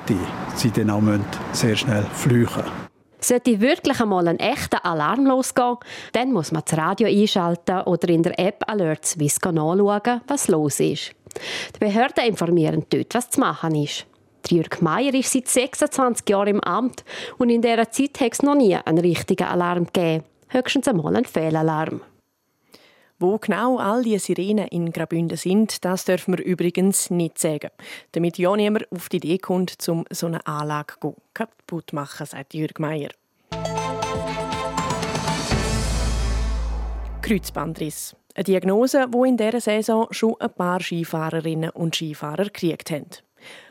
sie 0.55 0.71
dann 0.71 0.91
auch 0.91 1.03
sehr 1.53 1.77
schnell 1.77 2.05
flüchten 2.13 2.61
müssen. 2.61 2.86
Sollte 3.21 3.61
wirklich 3.61 4.01
einmal 4.01 4.29
ein 4.29 4.39
echter 4.39 4.85
Alarm 4.85 5.27
losgehen, 5.27 5.77
dann 6.13 6.33
muss 6.33 6.53
man 6.53 6.63
das 6.67 6.79
Radio 6.79 7.09
einschalten 7.09 7.81
oder 7.83 8.09
in 8.09 8.23
der 8.23 8.39
App 8.39 8.65
Alert 8.67 9.07
Swiss 9.07 9.39
nachschauen, 9.43 10.21
was 10.27 10.49
los 10.49 10.81
ist. 10.81 11.13
Die 11.75 11.79
Behörden 11.79 12.25
informieren 12.27 12.85
dort, 12.91 13.15
was 13.15 13.31
zu 13.31 13.41
machen 13.41 13.75
ist. 13.75 14.07
Jürg 14.49 14.81
Meier 14.81 15.15
ist 15.15 15.33
seit 15.33 15.49
26 15.49 16.29
Jahren 16.29 16.49
im 16.49 16.61
Amt 16.61 17.05
und 17.39 17.51
in 17.51 17.63
dieser 17.63 17.91
Zeit 17.91 18.21
hat 18.21 18.33
es 18.33 18.43
noch 18.43 18.55
nie 18.55 18.77
einen 18.77 18.99
richtigen 18.99 19.45
Alarm 19.45 19.87
gegeben. 19.87 20.25
Höchstens 20.49 20.89
einmal 20.89 21.17
einen 21.17 21.25
Fehlalarm. 21.25 22.01
Wo 23.19 23.39
genau 23.39 23.79
all 23.79 24.03
diese 24.03 24.27
Sirenen 24.27 24.69
in 24.69 24.93
Graubünden 24.93 25.39
sind, 25.39 25.87
das 25.87 26.05
dürfen 26.05 26.37
wir 26.37 26.45
übrigens 26.45 27.09
nicht 27.09 27.39
sagen. 27.39 27.71
Damit 28.13 28.37
ja 28.37 28.55
niemand 28.55 28.93
auf 28.93 29.09
die 29.09 29.17
Idee 29.17 29.39
kommt, 29.39 29.89
um 29.89 30.05
so 30.11 30.27
eine 30.27 30.47
Anlage 30.47 30.97
kaputt 31.33 31.85
zu 31.89 31.95
machen, 31.95 32.27
sagt 32.27 32.53
Jürg 32.53 32.79
Meier. 32.79 33.09
Kreuzbandriss. 37.23 38.15
Eine 38.35 38.45
Diagnose, 38.45 39.07
die 39.09 39.29
in 39.29 39.39
dieser 39.39 39.63
Saison 39.63 40.09
schon 40.11 40.39
ein 40.39 40.53
paar 40.53 40.81
Skifahrerinnen 40.81 41.71
und 41.71 41.97
Skifahrer 41.97 42.45
gekriegt 42.45 42.91
haben. 42.91 43.09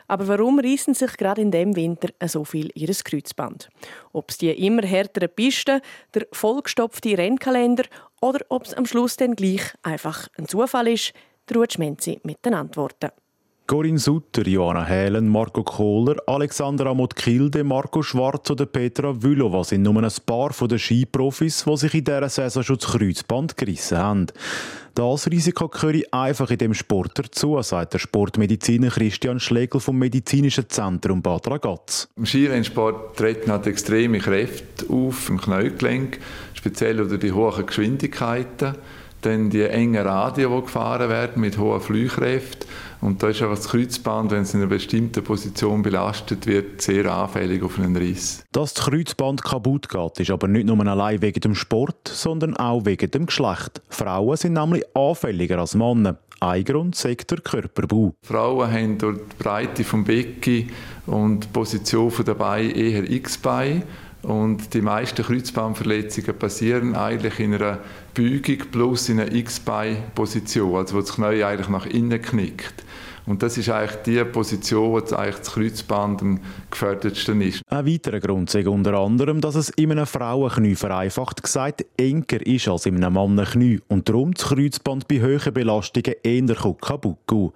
Aber 0.08 0.28
warum 0.28 0.58
reissen 0.58 0.94
sich 0.94 1.16
gerade 1.16 1.40
in 1.40 1.50
dem 1.50 1.74
Winter 1.74 2.08
so 2.26 2.44
viel 2.44 2.70
ihres 2.74 3.04
Kreuzband? 3.04 3.68
Ob 4.12 4.30
es 4.30 4.38
die 4.38 4.50
immer 4.50 4.82
härteren 4.82 5.28
Pisten, 5.34 5.80
der 6.14 6.26
vollgestopfte 6.32 7.18
Rennkalender 7.18 7.84
oder 8.20 8.44
ob 8.48 8.64
es 8.64 8.74
am 8.74 8.86
Schluss 8.86 9.16
dann 9.16 9.36
gleich 9.36 9.74
einfach 9.82 10.28
ein 10.38 10.48
Zufall 10.48 10.88
ist, 10.88 11.12
der 11.48 11.56
Ruth 11.56 11.74
Schmenzi 11.74 12.20
mit 12.24 12.44
den 12.44 12.54
Antworten. 12.54 13.10
Corinne 13.66 13.98
Sutter, 13.98 14.46
Johanna 14.46 14.84
Hälen, 14.84 15.28
Marco 15.28 15.64
Kohler, 15.64 16.14
Alexander 16.28 16.86
Amot 16.86 17.16
Kilde, 17.16 17.64
Marco 17.64 18.00
Schwarz 18.00 18.48
oder 18.48 18.64
Petra 18.64 19.12
Vülova 19.20 19.64
sind 19.64 19.82
nur 19.82 20.00
ein 20.00 20.12
paar 20.24 20.52
von 20.52 20.68
den 20.68 20.78
Skiprofis, 20.78 21.64
die 21.64 21.76
sich 21.76 21.94
in 21.94 22.04
dieser 22.04 22.28
Saison 22.28 22.62
schon 22.62 22.78
das 22.78 22.92
Kreuzband 22.92 23.56
gerissen 23.56 23.98
haben. 23.98 24.26
Das 24.94 25.28
Risiko 25.28 25.66
gehöre 25.66 26.02
einfach 26.12 26.48
in 26.52 26.58
dem 26.58 26.74
Sport 26.74 27.18
dazu, 27.18 27.60
sagt 27.60 27.94
der 27.94 27.98
Sportmediziner 27.98 28.88
Christian 28.88 29.40
Schlegel 29.40 29.80
vom 29.80 29.98
Medizinischen 29.98 30.68
Zentrum 30.68 31.20
Bad 31.20 31.48
Ragaz. 31.48 32.08
Im 32.16 32.24
Skirennsport 32.24 33.16
treten 33.16 33.50
halt 33.50 33.66
extreme 33.66 34.20
Kräfte 34.20 34.88
auf 34.88 35.28
im 35.28 35.40
Knöchgelenk, 35.40 36.20
speziell 36.54 37.00
unter 37.00 37.18
die 37.18 37.32
hohen 37.32 37.66
Geschwindigkeiten. 37.66 38.76
Dann 39.26 39.50
die 39.50 39.62
engen 39.62 40.06
Radien, 40.06 40.52
die 40.54 40.62
gefahren 40.62 41.08
werden 41.08 41.40
mit 41.40 41.58
hohen 41.58 41.80
Flugkräften. 41.80 42.70
Und 43.00 43.20
da 43.20 43.28
ist 43.28 43.42
einfach 43.42 43.56
das 43.56 43.68
Kreuzband, 43.68 44.30
wenn 44.30 44.42
es 44.42 44.54
in 44.54 44.60
einer 44.60 44.68
bestimmten 44.68 45.24
Position 45.24 45.82
belastet 45.82 46.46
wird, 46.46 46.80
sehr 46.80 47.12
anfällig 47.12 47.60
auf 47.64 47.76
einen 47.76 47.96
Riss. 47.96 48.44
Dass 48.52 48.74
das 48.74 48.84
Kreuzband 48.84 49.42
kaputt 49.42 49.88
geht, 49.88 50.20
ist 50.20 50.30
aber 50.30 50.46
nicht 50.46 50.66
nur 50.66 50.78
allein 50.86 51.20
wegen 51.22 51.40
dem 51.40 51.56
Sport, 51.56 52.06
sondern 52.06 52.56
auch 52.56 52.84
wegen 52.84 53.10
dem 53.10 53.26
Geschlecht. 53.26 53.82
Frauen 53.88 54.36
sind 54.36 54.52
nämlich 54.52 54.84
anfälliger 54.94 55.58
als 55.58 55.74
Männer. 55.74 56.18
Ein 56.38 56.62
Grund 56.62 56.94
sagt 56.94 57.32
der 57.32 57.40
Körperbau. 57.40 58.14
Frauen 58.22 58.70
haben 58.70 58.96
durch 58.98 59.18
die 59.18 59.42
Breite 59.42 59.82
des 59.82 60.04
Becken 60.04 60.70
und 61.06 61.44
die 61.44 61.48
Position 61.48 62.12
der 62.24 62.34
Beine 62.34 62.70
eher 62.70 63.10
X-Beine. 63.10 63.82
Und 64.22 64.72
die 64.74 64.82
meisten 64.82 65.24
Kreuzbandverletzungen 65.24 66.36
passieren 66.38 66.94
eigentlich 66.94 67.38
in 67.38 67.54
einer 67.54 67.78
Beugung 68.16 68.70
plus 68.70 69.10
in 69.10 69.20
einer 69.20 69.30
X-Bein-Position, 69.30 70.74
also 70.74 70.96
wo 70.96 71.00
das 71.00 71.14
Knie 71.14 71.44
eigentlich 71.44 71.68
nach 71.68 71.84
innen 71.84 72.22
knickt. 72.22 72.82
Und 73.26 73.42
das 73.42 73.58
ist 73.58 73.68
eigentlich 73.68 74.02
die 74.06 74.24
Position, 74.24 74.92
wo 74.92 75.16
eigentlich 75.16 75.36
das 75.36 75.52
Kreuzband 75.52 76.22
am 76.22 76.40
gefährdetsten 76.70 77.40
ist. 77.40 77.60
Ein 77.68 77.86
weiterer 77.86 78.20
Grund 78.20 78.54
ist 78.54 78.66
unter 78.66 78.94
anderem, 78.94 79.40
dass 79.40 79.56
es 79.56 79.68
in 79.70 79.90
einem 79.90 80.06
Frauenknie 80.06 80.76
vereinfacht 80.76 81.42
gesagt 81.42 81.84
enger 81.98 82.46
ist 82.46 82.68
als 82.68 82.86
in 82.86 83.02
einem 83.02 83.14
Mannenknie 83.14 83.80
und 83.88 84.08
darum 84.08 84.32
das 84.32 84.44
Kreuzband 84.44 85.08
bei 85.08 85.20
hohen 85.20 85.52
Belastungen 85.52 86.14
eher 86.22 86.74
kaputt 86.80 87.18
geht. 87.26 87.50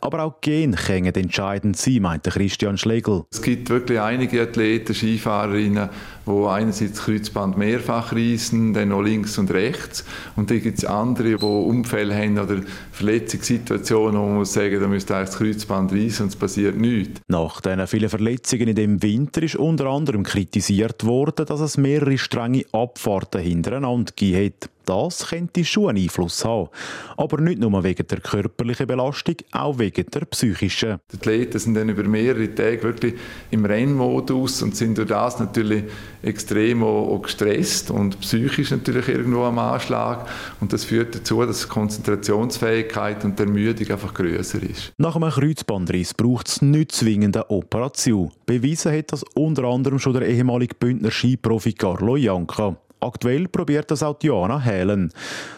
Aber 0.00 0.22
auch 0.22 0.40
Gen 0.40 0.76
können 0.76 1.14
entscheidend 1.14 1.76
sein, 1.76 2.02
meinte 2.02 2.30
Christian 2.30 2.78
Schlegel. 2.78 3.24
Es 3.32 3.42
gibt 3.42 3.68
wirklich 3.68 4.00
einige 4.00 4.40
Athleten, 4.42 4.94
Skifahrerinnen, 4.94 5.88
die 6.26 6.46
einerseits 6.46 7.04
Kreuzband 7.04 7.56
mehrfach 7.56 8.12
reißen, 8.12 8.74
dann 8.74 8.88
noch 8.88 9.02
links 9.02 9.38
und 9.38 9.50
rechts. 9.52 10.04
Und 10.34 10.50
dann 10.50 10.60
gibt 10.60 10.78
es 10.78 10.84
andere, 10.84 11.36
die 11.36 11.44
Unfälle 11.44 12.14
haben 12.14 12.38
oder 12.38 12.60
Verletzungssituationen, 12.92 14.20
wo 14.20 14.26
man 14.26 14.36
muss 14.36 14.52
sagen, 14.52 14.80
da 14.80 14.88
müsste 14.88 15.16
eigentlich 15.16 15.30
das 15.30 15.38
Kreuzband 15.38 15.92
reißen 15.92 16.24
und 16.24 16.28
es 16.30 16.36
passiert 16.36 16.76
nichts. 16.76 17.20
Nach 17.28 17.60
diesen 17.60 17.86
vielen 17.86 18.08
Verletzungen 18.08 18.68
in 18.68 18.74
dem 18.76 19.02
Winter 19.02 19.42
ist 19.42 19.56
unter 19.56 19.86
anderem 19.86 20.24
kritisiert 20.24 21.04
worden, 21.04 21.46
dass 21.46 21.60
es 21.60 21.76
mehrere 21.76 22.18
strenge 22.18 22.64
Abfahrten 22.72 23.40
hintereinander 23.40 24.12
gegeben 24.16 24.46
hat. 24.46 24.70
Das 24.86 25.26
könnte 25.26 25.64
schon 25.64 25.88
einen 25.88 26.04
Einfluss 26.04 26.44
haben. 26.44 26.68
Aber 27.16 27.40
nicht 27.40 27.58
nur 27.58 27.82
wegen 27.82 28.06
der 28.06 28.20
körperlichen 28.20 28.86
Belastung, 28.86 29.34
auch 29.50 29.78
wegen 29.80 30.06
der 30.14 30.20
psychischen. 30.26 30.98
Die 31.12 31.16
Athleten 31.16 31.58
sind 31.58 31.74
dann 31.74 31.88
über 31.88 32.04
mehrere 32.04 32.54
Tage 32.54 32.84
wirklich 32.84 33.14
im 33.50 33.64
Rennmodus 33.64 34.62
und 34.62 34.76
sind 34.76 34.96
durch 34.96 35.08
das 35.08 35.40
natürlich 35.40 35.84
extrem 36.22 36.84
auch 36.84 37.20
gestresst 37.20 37.90
und 37.90 38.20
psychisch 38.20 38.70
natürlich 38.70 39.08
irgendwo 39.08 39.42
am 39.42 39.58
Anschlag. 39.58 40.28
Und 40.60 40.72
das 40.72 40.84
führt 40.84 41.16
dazu, 41.16 41.44
dass 41.44 41.62
die 41.62 41.68
Konzentrationsfähigkeit 41.68 43.24
und 43.24 43.38
die 43.38 43.42
Ermüdung 43.42 43.90
einfach 43.90 44.14
größer 44.14 44.62
ist. 44.62 44.92
Nach 44.98 45.16
einem 45.16 45.30
Kreuzbandriss 45.30 46.14
braucht 46.14 46.46
es 46.46 46.62
nicht 46.62 46.92
zwingend 46.92 47.36
eine 47.36 47.50
Operation. 47.50 48.30
Bewiesen 48.46 48.96
hat 48.96 49.12
das 49.12 49.24
unter 49.34 49.64
anderem 49.64 49.98
schon 49.98 50.12
der 50.12 50.28
ehemalige 50.28 50.76
Bündner 50.76 51.10
Skiprofi 51.10 51.72
Carlo 51.72 52.16
Janka. 52.16 52.76
Aktuell 53.00 53.46
probiert 53.48 53.90
das 53.90 54.02
auch 54.02 54.16
Johanna 54.22 54.58
Helen. 54.58 55.12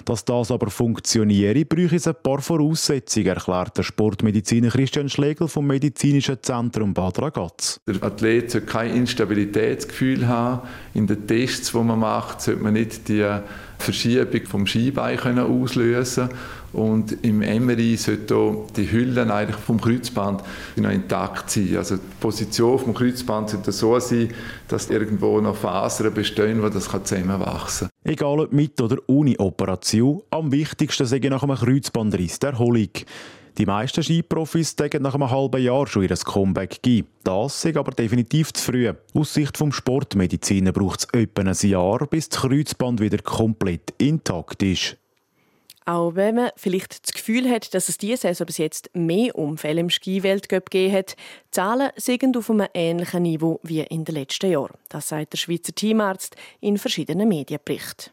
Dass 0.04 0.24
das 0.24 0.50
aber 0.50 0.70
funktioniere, 0.70 1.64
bräuchte 1.64 1.96
es 1.96 2.08
ein 2.08 2.14
paar 2.22 2.40
Voraussetzungen, 2.40 3.28
erklärt 3.28 3.78
der 3.78 3.82
Sportmediziner 3.82 4.68
Christian 4.68 5.08
Schlegel 5.08 5.48
vom 5.48 5.66
Medizinischen 5.66 6.38
Zentrum 6.42 6.92
Bad 6.94 7.20
Ragaz. 7.20 7.80
Der 7.86 8.02
Athlet 8.02 8.50
sollte 8.50 8.66
kein 8.66 8.94
Instabilitätsgefühl 8.94 10.26
haben. 10.26 10.66
In 10.94 11.06
den 11.06 11.26
Tests, 11.26 11.72
die 11.72 11.78
man 11.78 12.00
macht, 12.00 12.40
sollte 12.40 12.62
man 12.62 12.74
nicht 12.74 13.08
die 13.08 13.26
Verschiebung 13.78 14.46
vom 14.46 14.66
Skibein 14.66 15.38
auslösen 15.38 16.28
und 16.72 17.24
im 17.24 17.38
MRI 17.38 17.96
sollte 17.96 18.56
die 18.76 18.90
Hüllen 18.90 19.30
eigentlich 19.30 19.56
vom 19.56 19.80
Kreuzband 19.80 20.42
noch 20.76 20.90
intakt 20.90 21.50
sein. 21.50 21.76
Also 21.76 21.96
die 21.96 22.02
Position 22.20 22.78
vom 22.78 22.94
Kreuzband 22.94 23.50
sollte 23.50 23.72
so 23.72 23.98
sein, 23.98 24.28
dass 24.68 24.90
irgendwo 24.90 25.40
noch 25.40 25.56
Fasern 25.56 26.12
bestehen, 26.12 26.62
wo 26.62 26.68
das 26.68 26.88
zusammenwachsen 26.88 27.88
kann. 27.88 28.12
Egal 28.12 28.40
ob 28.40 28.52
mit 28.52 28.80
oder 28.80 28.96
ohne 29.06 29.38
Operation, 29.38 30.22
am 30.30 30.52
wichtigsten 30.52 31.06
sei 31.06 31.18
nach 31.18 31.42
einem 31.42 31.56
Kreuzbandriss 31.56 32.38
die 32.38 32.46
Erholung. 32.46 32.90
Die 33.58 33.66
meisten 33.66 34.04
Skiprofis 34.04 34.76
denken 34.76 35.02
nach 35.02 35.16
einem 35.16 35.30
halben 35.30 35.60
Jahr 35.60 35.88
schon 35.88 36.04
ihr 36.04 36.16
Comeback 36.16 36.80
geben. 36.80 37.08
Das 37.24 37.64
ist 37.64 37.76
aber 37.76 37.90
definitiv 37.90 38.52
zu 38.52 38.62
früh. 38.62 38.92
Aus 39.14 39.34
Sicht 39.34 39.58
vom 39.58 39.72
Sportmediziner 39.72 40.70
braucht 40.70 41.00
es 41.00 41.20
etwa 41.20 41.42
ein 41.42 41.68
Jahr, 41.68 42.06
bis 42.06 42.28
das 42.28 42.42
Kreuzband 42.42 43.00
wieder 43.00 43.18
komplett 43.18 43.94
intakt 43.98 44.62
ist. 44.62 44.96
Auch 45.88 46.16
wenn 46.16 46.34
man 46.34 46.50
vielleicht 46.54 47.02
das 47.02 47.14
Gefühl 47.14 47.48
hat, 47.48 47.72
dass 47.72 47.88
es 47.88 47.96
diese 47.96 48.18
Saison 48.18 48.44
bis 48.44 48.58
jetzt 48.58 48.90
mehr 48.92 49.34
Unfälle 49.34 49.80
im 49.80 49.88
Skiweltcup 49.88 50.70
gegeben 50.70 50.94
hat, 50.94 51.12
die 51.12 51.50
Zahlen 51.50 51.92
sind 51.96 52.36
auf 52.36 52.50
einem 52.50 52.68
ähnlichen 52.74 53.22
Niveau 53.22 53.58
wie 53.62 53.80
in 53.80 54.04
den 54.04 54.16
letzten 54.16 54.50
Jahren. 54.50 54.76
Das 54.90 55.08
sagt 55.08 55.32
der 55.32 55.38
Schweizer 55.38 55.74
Teamarzt 55.74 56.36
in 56.60 56.76
verschiedenen 56.76 57.26
Medienberichten. 57.26 58.12